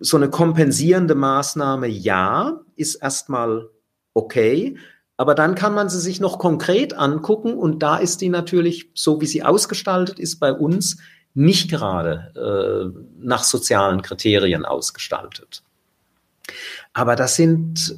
[0.01, 3.71] so eine kompensierende Maßnahme, ja, ist erstmal
[4.15, 4.77] okay,
[5.17, 9.21] aber dann kann man sie sich noch konkret angucken und da ist die natürlich, so
[9.21, 10.97] wie sie ausgestaltet ist, bei uns
[11.35, 15.63] nicht gerade äh, nach sozialen Kriterien ausgestaltet.
[16.93, 17.97] Aber das sind,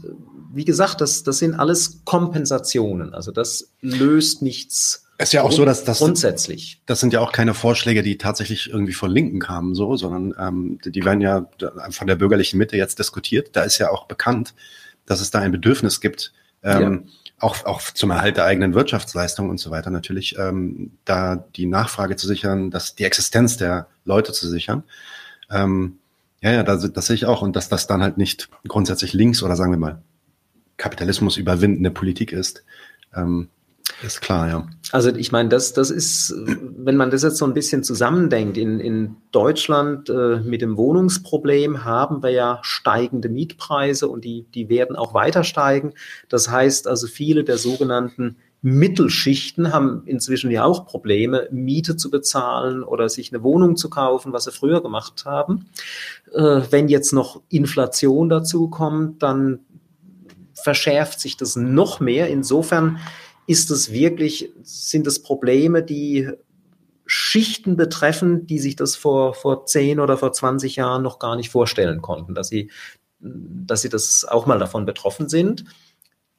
[0.53, 3.13] wie gesagt, das, das sind alles Kompensationen.
[3.13, 5.07] Also das löst nichts.
[5.19, 6.81] Es ist ja auch so, dass das grundsätzlich.
[6.87, 10.79] Das sind ja auch keine Vorschläge, die tatsächlich irgendwie von Linken kamen, so, sondern ähm,
[10.85, 11.49] die werden ja
[11.91, 13.51] von der bürgerlichen Mitte jetzt diskutiert.
[13.55, 14.55] Da ist ja auch bekannt,
[15.07, 16.33] dass es da ein Bedürfnis gibt,
[16.63, 21.37] ähm, ja auch, auch zum Erhalt der eigenen Wirtschaftsleistung und so weiter natürlich, ähm, da
[21.37, 24.85] die Nachfrage zu sichern, dass die Existenz der Leute zu sichern.
[25.51, 25.99] Ähm,
[26.41, 27.43] ja, ja, das, das sehe ich auch.
[27.43, 30.03] Und dass das dann halt nicht grundsätzlich links oder sagen wir mal
[30.77, 32.65] Kapitalismus überwindende Politik ist.
[33.15, 33.49] Ähm,
[34.03, 34.67] ist klar, ja.
[34.93, 38.81] Also ich meine, das, das ist, wenn man das jetzt so ein bisschen zusammendenkt, in,
[38.81, 44.97] in Deutschland äh, mit dem Wohnungsproblem haben wir ja steigende Mietpreise und die, die werden
[44.97, 45.95] auch weiter steigen.
[46.29, 52.83] Das heißt also, viele der sogenannten Mittelschichten haben inzwischen ja auch Probleme, Miete zu bezahlen
[52.83, 55.67] oder sich eine Wohnung zu kaufen, was sie früher gemacht haben.
[56.33, 59.61] Äh, wenn jetzt noch Inflation dazu kommt, dann
[60.55, 62.29] verschärft sich das noch mehr.
[62.29, 62.99] Insofern
[63.47, 66.29] ist es wirklich, sind es Probleme, die
[67.07, 71.51] Schichten betreffen, die sich das vor, vor 10 oder vor 20 Jahren noch gar nicht
[71.51, 72.71] vorstellen konnten, dass sie,
[73.21, 75.65] dass sie das auch mal davon betroffen sind.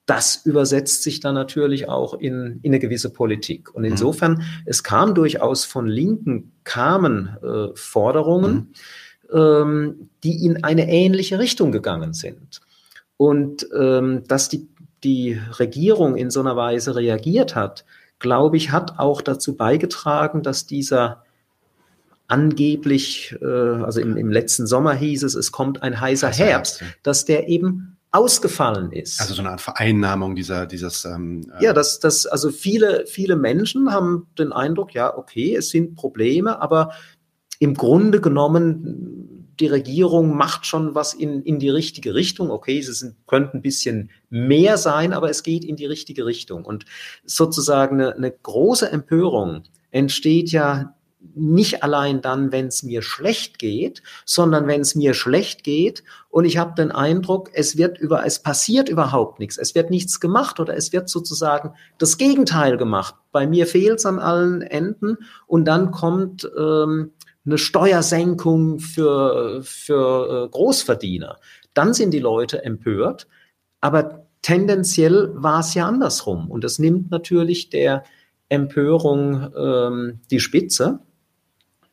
[0.05, 3.73] Das übersetzt sich dann natürlich auch in, in eine gewisse Politik.
[3.73, 3.91] Und mhm.
[3.91, 4.41] insofern, mhm.
[4.65, 8.73] es kam durchaus von Linken, kamen äh, Forderungen,
[9.31, 9.37] mhm.
[9.37, 12.59] ähm, die in eine ähnliche Richtung gegangen sind.
[13.15, 14.67] Und ähm, dass die
[15.03, 17.85] die Regierung in so einer Weise reagiert hat,
[18.19, 21.23] glaube ich, hat auch dazu beigetragen, dass dieser
[22.27, 27.25] angeblich, äh, also im, im letzten Sommer hieß es, es kommt ein heißer Herbst, dass
[27.25, 29.19] der eben ausgefallen ist.
[29.21, 31.05] Also so eine Art Vereinnahmung dieser, dieses.
[31.05, 35.69] Ähm, äh ja, dass das, also viele, viele Menschen haben den Eindruck, ja, okay, es
[35.69, 36.91] sind Probleme, aber
[37.59, 39.16] im Grunde genommen
[39.59, 42.51] die Regierung macht schon was in, in die richtige Richtung.
[42.51, 46.65] Okay, es sind, könnte ein bisschen mehr sein, aber es geht in die richtige Richtung.
[46.65, 46.85] Und
[47.25, 50.93] sozusagen eine, eine große Empörung entsteht ja
[51.35, 56.45] nicht allein dann, wenn es mir schlecht geht, sondern wenn es mir schlecht geht und
[56.45, 60.59] ich habe den Eindruck, es wird über, es passiert überhaupt nichts, es wird nichts gemacht
[60.59, 63.15] oder es wird sozusagen das Gegenteil gemacht.
[63.31, 67.11] Bei mir fehlt es an allen Enden und dann kommt ähm,
[67.47, 71.37] eine Steuersenkung für, für äh, Großverdiener.
[71.73, 73.27] Dann sind die Leute empört.
[73.81, 76.51] Aber tendenziell war es ja andersrum.
[76.51, 78.03] Und das nimmt natürlich der
[78.49, 80.99] Empörung ähm, die Spitze,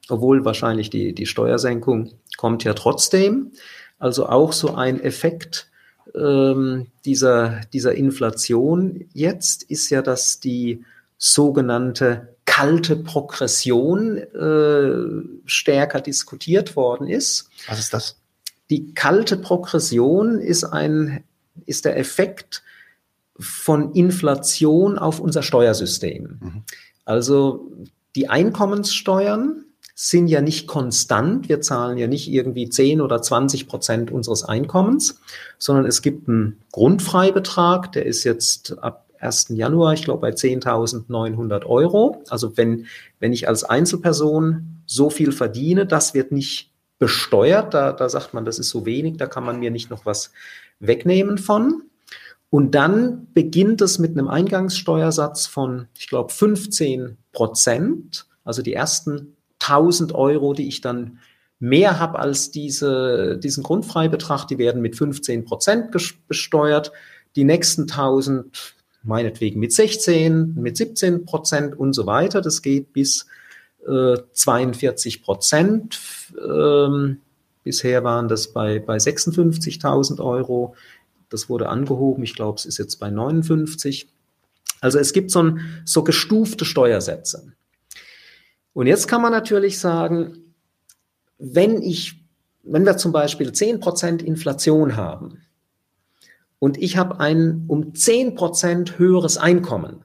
[0.09, 3.53] obwohl wahrscheinlich die, die Steuersenkung kommt ja trotzdem.
[3.99, 5.71] Also auch so ein Effekt
[6.15, 10.85] ähm, dieser, dieser Inflation jetzt ist ja, dass die
[11.17, 17.49] sogenannte kalte Progression äh, stärker diskutiert worden ist.
[17.69, 18.17] Was ist das?
[18.71, 21.25] die kalte Progression ist ein,
[21.67, 22.63] ist der Effekt
[23.39, 26.39] von Inflation auf unser Steuersystem.
[26.41, 26.63] Mhm.
[27.05, 27.71] Also
[28.17, 29.65] die Einkommenssteuern
[29.97, 31.49] sind ja nicht konstant.
[31.49, 35.21] Wir zahlen ja nicht irgendwie 10 oder 20 Prozent unseres Einkommens,
[35.59, 39.49] sondern es gibt einen Grundfreibetrag, der ist jetzt ab 1.
[39.51, 42.23] Januar, ich glaube, bei 10.900 Euro.
[42.29, 42.87] Also wenn,
[43.21, 47.75] wenn ich als Einzelperson so viel verdiene, das wird nicht besteuert.
[47.75, 50.33] Da, da sagt man, das ist so wenig, da kann man mir nicht noch was
[50.79, 51.83] wegnehmen von.
[52.51, 58.27] Und dann beginnt es mit einem Eingangssteuersatz von, ich glaube, 15 Prozent.
[58.45, 61.19] Also die ersten 1000 Euro, die ich dann
[61.59, 65.91] mehr habe als diese, diesen Grundfreibetrag, die werden mit 15 Prozent
[66.29, 66.93] besteuert.
[67.37, 68.75] Die nächsten 1000
[69.05, 72.41] meinetwegen mit 16, mit 17 Prozent und so weiter.
[72.41, 73.27] Das geht bis
[73.87, 76.01] äh, 42 Prozent.
[76.39, 77.19] Ähm,
[77.63, 80.75] bisher waren das bei, bei 56.000 Euro.
[81.29, 82.25] Das wurde angehoben.
[82.25, 84.09] Ich glaube, es ist jetzt bei 59.
[84.81, 87.53] Also es gibt so, ein, so gestufte Steuersätze.
[88.73, 90.55] Und jetzt kann man natürlich sagen,
[91.39, 92.21] wenn ich,
[92.63, 95.45] wenn wir zum Beispiel 10% Inflation haben
[96.59, 100.05] und ich habe ein um 10% höheres Einkommen,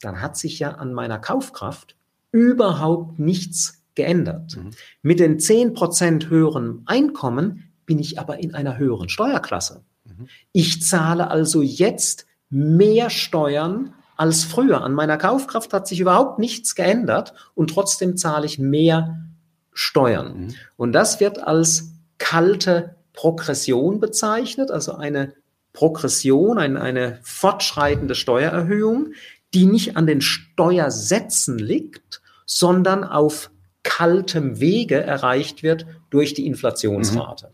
[0.00, 1.96] dann hat sich ja an meiner Kaufkraft
[2.30, 4.56] überhaupt nichts geändert.
[4.56, 4.70] Mhm.
[5.02, 9.82] Mit den 10% höheren Einkommen bin ich aber in einer höheren Steuerklasse.
[10.04, 10.28] Mhm.
[10.52, 14.82] Ich zahle also jetzt mehr Steuern als früher.
[14.82, 19.24] An meiner Kaufkraft hat sich überhaupt nichts geändert und trotzdem zahle ich mehr
[19.72, 20.38] Steuern.
[20.38, 20.54] Mhm.
[20.76, 25.34] Und das wird als kalte Progression bezeichnet, also eine
[25.72, 29.12] Progression, eine, eine fortschreitende Steuererhöhung,
[29.54, 33.50] die nicht an den Steuersätzen liegt, sondern auf
[33.82, 37.46] kaltem Wege erreicht wird durch die Inflationsrate.
[37.46, 37.52] Mhm.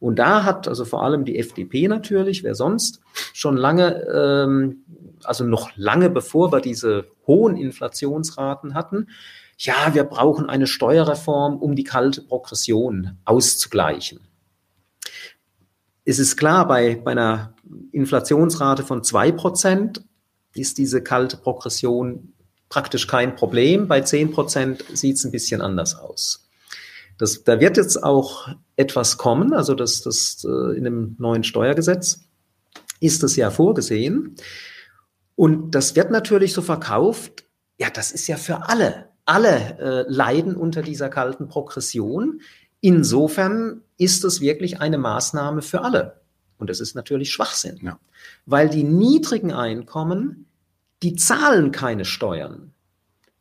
[0.00, 3.00] Und da hat also vor allem die FDP natürlich, wer sonst,
[3.32, 4.84] schon lange ähm,
[5.24, 9.08] also noch lange bevor wir diese hohen Inflationsraten hatten,
[9.58, 14.20] ja, wir brauchen eine Steuerreform, um die kalte Progression auszugleichen.
[16.04, 17.54] Es ist klar, bei, bei einer
[17.92, 20.02] Inflationsrate von zwei Prozent
[20.54, 22.32] ist diese kalte Progression
[22.68, 23.86] praktisch kein Problem.
[23.86, 26.48] Bei zehn Prozent sieht es ein bisschen anders aus.
[27.18, 32.24] Das, da wird jetzt auch etwas kommen, also das, das äh, in dem neuen Steuergesetz
[33.00, 34.36] ist es ja vorgesehen.
[35.34, 37.44] Und das wird natürlich so verkauft,
[37.78, 39.10] ja, das ist ja für alle.
[39.24, 42.40] Alle äh, leiden unter dieser kalten Progression.
[42.82, 46.20] Insofern ist es wirklich eine Maßnahme für alle.
[46.58, 47.98] Und das ist natürlich Schwachsinn, ja.
[48.44, 50.46] weil die niedrigen Einkommen,
[51.02, 52.72] die zahlen keine Steuern.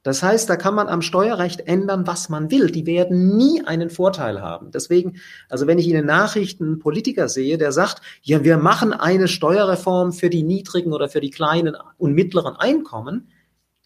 [0.04, 2.72] Das heißt, da kann man am Steuerrecht ändern, was man will.
[2.72, 4.72] Die werden nie einen Vorteil haben.
[4.72, 5.18] Deswegen,
[5.50, 9.28] also wenn ich in den Nachrichten einen Politiker sehe, der sagt, ja, wir machen eine
[9.28, 13.30] Steuerreform für die niedrigen oder für die kleinen und mittleren Einkommen,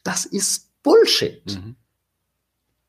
[0.03, 1.45] das ist Bullshit.
[1.45, 1.75] Mhm.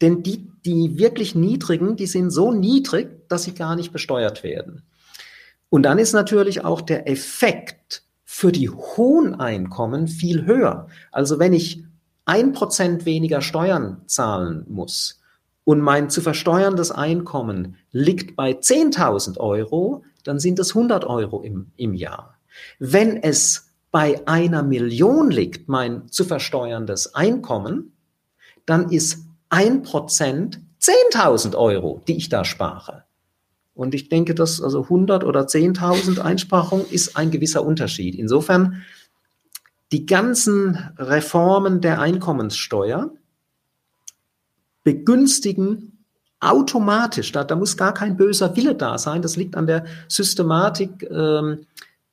[0.00, 4.82] Denn die, die wirklich niedrigen, die sind so niedrig, dass sie gar nicht besteuert werden.
[5.68, 10.88] Und dann ist natürlich auch der Effekt für die hohen Einkommen viel höher.
[11.12, 11.84] Also wenn ich
[12.24, 15.20] ein Prozent weniger Steuern zahlen muss
[15.64, 21.70] und mein zu versteuerndes Einkommen liegt bei 10.000 Euro, dann sind es 100 Euro im,
[21.76, 22.36] im Jahr.
[22.78, 27.92] Wenn es bei einer Million liegt, mein zu versteuerndes Einkommen,
[28.66, 33.04] dann ist ein Prozent 10.000 Euro, die ich da spare.
[33.74, 38.14] Und ich denke, dass also 100 oder 10.000 Einsparung ist ein gewisser Unterschied.
[38.14, 38.82] Insofern
[39.92, 43.10] die ganzen Reformen der Einkommenssteuer
[44.82, 46.04] begünstigen
[46.40, 51.02] automatisch, da, da muss gar kein böser Wille da sein, das liegt an der Systematik
[51.10, 51.66] ähm,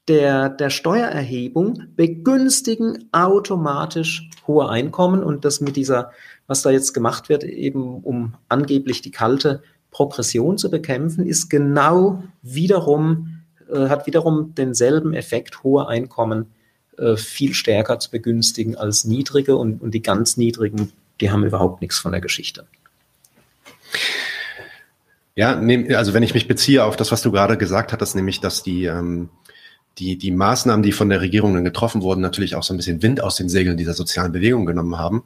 [0.07, 6.11] der, der Steuererhebung, begünstigen automatisch hohe Einkommen und das mit dieser,
[6.47, 12.23] was da jetzt gemacht wird, eben um angeblich die kalte Progression zu bekämpfen, ist genau
[12.41, 16.47] wiederum, äh, hat wiederum denselben Effekt, hohe Einkommen
[16.97, 20.91] äh, viel stärker zu begünstigen als niedrige und, und die ganz niedrigen,
[21.21, 22.65] die haben überhaupt nichts von der Geschichte.
[25.35, 25.59] Ja,
[25.95, 28.85] also wenn ich mich beziehe auf das, was du gerade gesagt hattest, nämlich, dass die,
[28.85, 29.29] ähm,
[29.99, 33.01] die, die Maßnahmen, die von der Regierung dann getroffen wurden, natürlich auch so ein bisschen
[33.01, 35.23] Wind aus den Segeln dieser sozialen Bewegung genommen haben.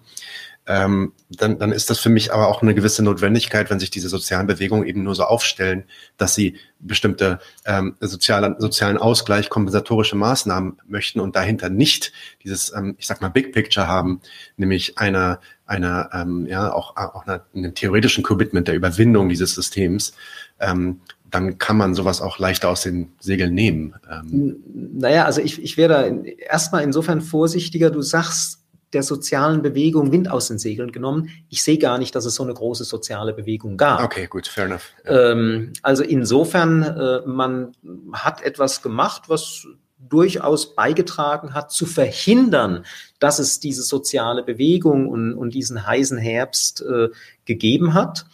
[0.70, 4.10] Ähm, dann, dann ist das für mich aber auch eine gewisse Notwendigkeit, wenn sich diese
[4.10, 5.86] sozialen Bewegungen eben nur so aufstellen,
[6.18, 12.12] dass sie bestimmte ähm, soziale, sozialen Ausgleich, kompensatorische Maßnahmen möchten und dahinter nicht
[12.44, 14.20] dieses, ähm, ich sag mal, Big Picture haben,
[14.58, 20.14] nämlich einer, einer ähm, ja, auch, auch einer, einem theoretischen Commitment der Überwindung dieses Systems,
[20.60, 21.00] ähm,
[21.30, 23.96] dann kann man sowas auch leichter aus den Segeln nehmen.
[24.10, 24.64] Ähm.
[24.74, 27.90] Naja, also ich, ich wäre erstmal insofern vorsichtiger.
[27.90, 28.64] Du sagst,
[28.94, 31.30] der sozialen Bewegung Wind aus den Segeln genommen.
[31.50, 34.02] Ich sehe gar nicht, dass es so eine große soziale Bewegung gab.
[34.02, 34.94] Okay, gut, fair enough.
[35.06, 37.74] Ähm, also insofern, äh, man
[38.14, 39.68] hat etwas gemacht, was
[40.00, 42.86] durchaus beigetragen hat, zu verhindern,
[43.20, 47.10] dass es diese soziale Bewegung und, und diesen heißen Herbst äh,
[47.46, 48.26] gegeben hat.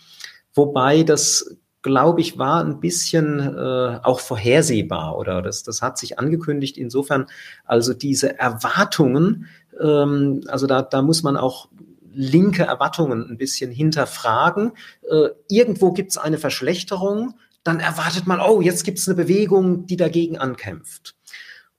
[0.53, 6.17] Wobei das glaube ich, war ein bisschen äh, auch vorhersehbar oder das, das hat sich
[6.17, 6.77] angekündigt.
[6.77, 7.27] Insofern
[7.65, 9.47] also diese Erwartungen,
[9.79, 11.67] ähm, also da, da muss man auch
[12.13, 14.71] linke Erwartungen ein bisschen hinterfragen.
[15.09, 19.85] Äh, irgendwo gibt es eine Verschlechterung, dann erwartet man, oh, jetzt gibt es eine Bewegung,
[19.85, 21.15] die dagegen ankämpft.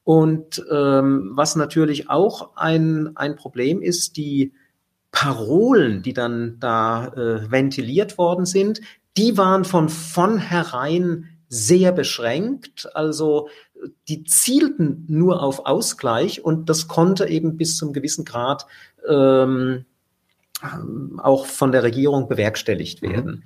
[0.04, 4.52] Und ähm, was natürlich auch ein, ein Problem ist, die
[5.12, 8.80] Parolen, die dann da äh, ventiliert worden sind,
[9.16, 12.88] die waren von vornherein sehr beschränkt.
[12.94, 13.48] Also
[14.08, 18.66] die zielten nur auf Ausgleich und das konnte eben bis zum gewissen Grad
[19.08, 19.84] ähm,
[21.18, 23.08] auch von der Regierung bewerkstelligt mhm.
[23.10, 23.30] werden.
[23.30, 23.42] Mhm.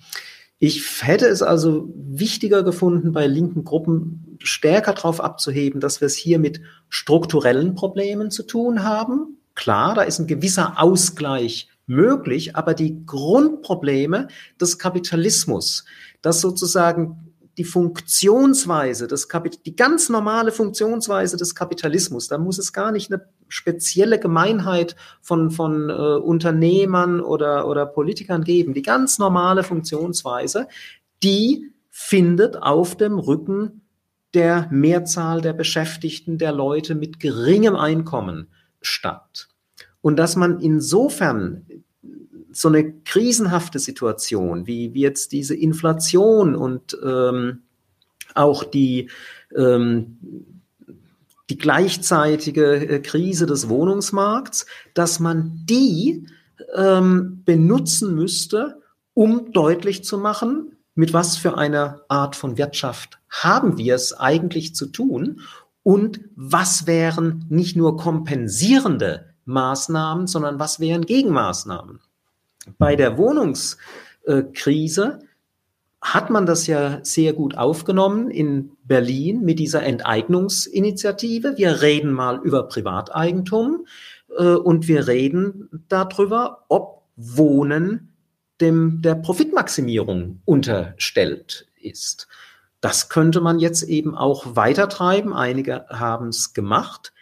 [0.60, 6.16] Ich hätte es also wichtiger gefunden, bei linken Gruppen stärker darauf abzuheben, dass wir es
[6.16, 9.38] hier mit strukturellen Problemen zu tun haben.
[9.54, 14.28] Klar, da ist ein gewisser Ausgleich möglich, aber die Grundprobleme
[14.60, 15.84] des Kapitalismus,
[16.22, 17.28] dass sozusagen
[17.58, 23.12] die Funktionsweise des Kapit die ganz normale Funktionsweise des Kapitalismus, da muss es gar nicht
[23.12, 28.74] eine spezielle Gemeinheit von, von äh, Unternehmern oder, oder Politikern geben.
[28.74, 30.68] Die ganz normale Funktionsweise,
[31.24, 33.82] die findet auf dem Rücken
[34.34, 38.48] der Mehrzahl der Beschäftigten, der Leute mit geringem Einkommen
[38.80, 39.48] statt.
[40.08, 41.66] Und dass man insofern
[42.50, 47.58] so eine krisenhafte Situation, wie, jetzt diese Inflation und ähm,
[48.34, 49.10] auch die,
[49.54, 50.16] ähm,
[51.50, 56.24] die gleichzeitige äh, Krise des Wohnungsmarkts, dass man die
[56.74, 58.80] ähm, benutzen müsste,
[59.12, 64.74] um deutlich zu machen, mit was für einer Art von Wirtschaft haben wir es eigentlich
[64.74, 65.42] zu tun
[65.82, 72.00] und was wären nicht nur kompensierende Maßnahmen, sondern was wären Gegenmaßnahmen.
[72.78, 75.20] Bei der Wohnungskrise
[76.00, 81.56] hat man das ja sehr gut aufgenommen in Berlin mit dieser Enteignungsinitiative.
[81.56, 83.86] Wir reden mal über Privateigentum
[84.36, 88.14] äh, und wir reden darüber, ob Wohnen
[88.60, 92.28] dem, der Profitmaximierung unterstellt ist.
[92.80, 95.32] Das könnte man jetzt eben auch weitertreiben.
[95.32, 97.12] Einige haben es gemacht.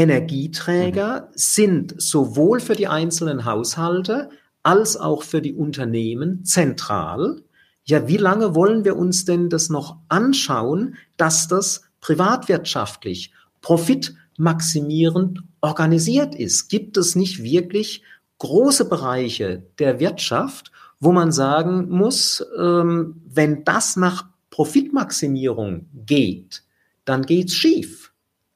[0.00, 1.32] Energieträger mhm.
[1.34, 4.30] sind sowohl für die einzelnen Haushalte
[4.62, 7.42] als auch für die Unternehmen zentral.
[7.84, 16.34] Ja, wie lange wollen wir uns denn das noch anschauen, dass das privatwirtschaftlich profitmaximierend organisiert
[16.34, 16.68] ist?
[16.68, 18.02] Gibt es nicht wirklich
[18.38, 26.62] große Bereiche der Wirtschaft, wo man sagen muss, ähm, wenn das nach Profitmaximierung geht,
[27.04, 27.99] dann geht's schief.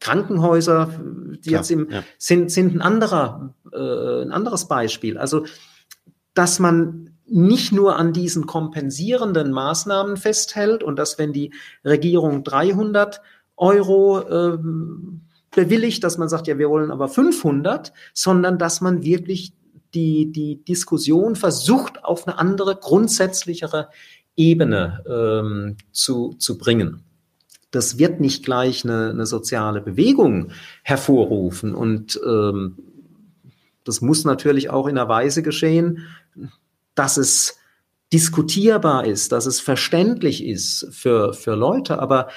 [0.04, 0.90] Krankenhäuser,
[1.44, 2.04] die Klar, jetzt im, ja.
[2.18, 5.16] sind, sind ein anderer, äh, ein anderes Beispiel.
[5.16, 5.44] Also
[6.34, 13.22] dass man nicht nur an diesen kompensierenden Maßnahmen festhält und dass wenn die Regierung 300
[13.56, 14.58] Euro äh,
[15.50, 19.54] bewilligt, dass man sagt, ja, wir wollen aber 500, sondern dass man wirklich
[19.94, 23.88] die, die Diskussion versucht, auf eine andere, grundsätzlichere
[24.36, 27.04] Ebene ähm, zu, zu bringen.
[27.74, 30.50] Das wird nicht gleich eine, eine soziale Bewegung
[30.82, 32.78] hervorrufen und ähm,
[33.84, 36.06] das muss natürlich auch in einer Weise geschehen,
[36.94, 37.58] dass es
[38.12, 41.98] diskutierbar ist, dass es verständlich ist für, für Leute.
[41.98, 42.28] Aber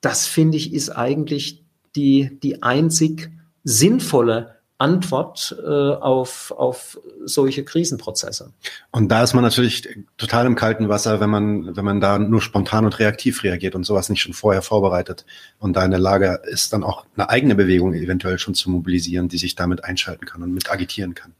[0.00, 1.64] das finde ich ist eigentlich
[1.96, 3.30] die, die einzig
[3.62, 8.52] sinnvolle Antwort äh, auf, auf solche Krisenprozesse.
[8.90, 12.42] Und da ist man natürlich total im kalten Wasser, wenn man, wenn man da nur
[12.42, 15.24] spontan und reaktiv reagiert und sowas nicht schon vorher vorbereitet
[15.60, 19.28] und da in der Lage ist, dann auch eine eigene Bewegung eventuell schon zu mobilisieren,
[19.28, 21.34] die sich damit einschalten kann und mit agitieren kann.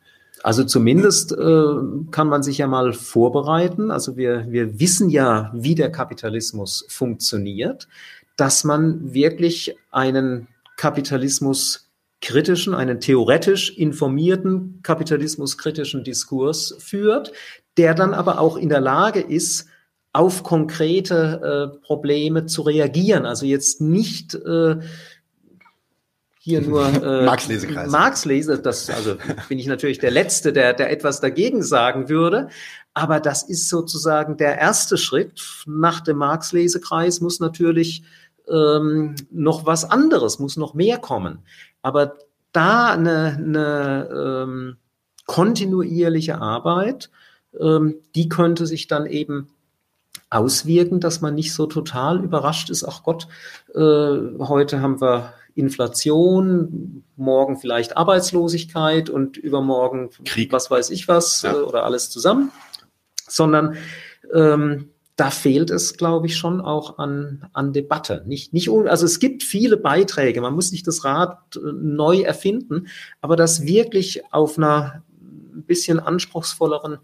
[0.44, 1.64] Also zumindest äh,
[2.10, 3.90] kann man sich ja mal vorbereiten.
[3.90, 7.88] Also wir, wir wissen ja, wie der Kapitalismus funktioniert,
[8.36, 11.83] dass man wirklich einen Kapitalismus
[12.24, 17.32] kritischen, einen theoretisch informierten kapitalismuskritischen Diskurs führt,
[17.76, 19.66] der dann aber auch in der Lage ist,
[20.12, 23.26] auf konkrete äh, Probleme zu reagieren.
[23.26, 24.76] Also jetzt nicht äh,
[26.38, 27.90] hier nur äh, Marx-Lesekreis.
[27.90, 29.16] Marx lese, das also
[29.48, 32.48] bin ich natürlich der Letzte, der, der etwas dagegen sagen würde.
[32.94, 35.42] Aber das ist sozusagen der erste Schritt.
[35.66, 38.04] Nach dem Marx-Lesekreis muss natürlich
[38.48, 41.40] ähm, noch was anderes, muss noch mehr kommen.
[41.82, 42.16] Aber
[42.52, 44.08] da eine, eine
[44.44, 44.76] ähm,
[45.26, 47.10] kontinuierliche Arbeit,
[47.58, 49.48] ähm, die könnte sich dann eben
[50.30, 52.84] auswirken, dass man nicht so total überrascht ist.
[52.84, 53.28] Ach Gott,
[53.74, 61.42] äh, heute haben wir Inflation, morgen vielleicht Arbeitslosigkeit und übermorgen Krieg, was weiß ich was
[61.42, 61.52] ja.
[61.52, 62.50] äh, oder alles zusammen,
[63.28, 63.76] sondern
[64.32, 68.24] ähm, da fehlt es, glaube ich, schon auch an, an Debatte.
[68.26, 72.88] Nicht, nicht, also es gibt viele Beiträge, man muss nicht das Rad äh, neu erfinden,
[73.20, 75.02] aber das wirklich auf einer
[75.54, 76.98] ein bisschen anspruchsvolleren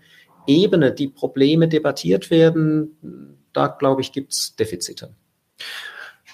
[0.47, 5.15] Ebene die Probleme debattiert werden, da glaube ich, gibt es Defizite.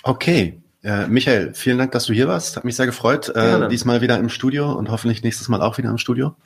[0.02, 0.62] Okay.
[0.82, 2.56] Äh, Michael, vielen Dank, dass du hier warst.
[2.56, 3.28] Hat mich sehr gefreut.
[3.30, 6.36] Äh, diesmal wieder im Studio und hoffentlich nächstes Mal auch wieder im Studio.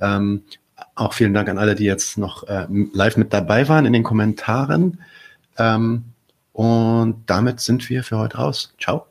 [0.00, 0.44] Ähm,
[0.94, 4.02] auch vielen Dank an alle, die jetzt noch äh, live mit dabei waren in den
[4.02, 5.02] Kommentaren.
[5.58, 6.04] Ähm,
[6.52, 8.74] und damit sind wir für heute raus.
[8.80, 9.06] Ciao.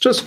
[0.00, 0.24] Tschüss.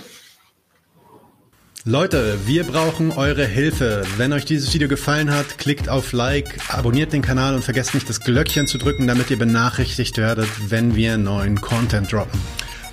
[1.84, 4.02] Leute, wir brauchen eure Hilfe.
[4.18, 8.08] Wenn euch dieses Video gefallen hat, klickt auf Like, abonniert den Kanal und vergesst nicht
[8.10, 12.38] das Glöckchen zu drücken, damit ihr benachrichtigt werdet, wenn wir neuen Content droppen.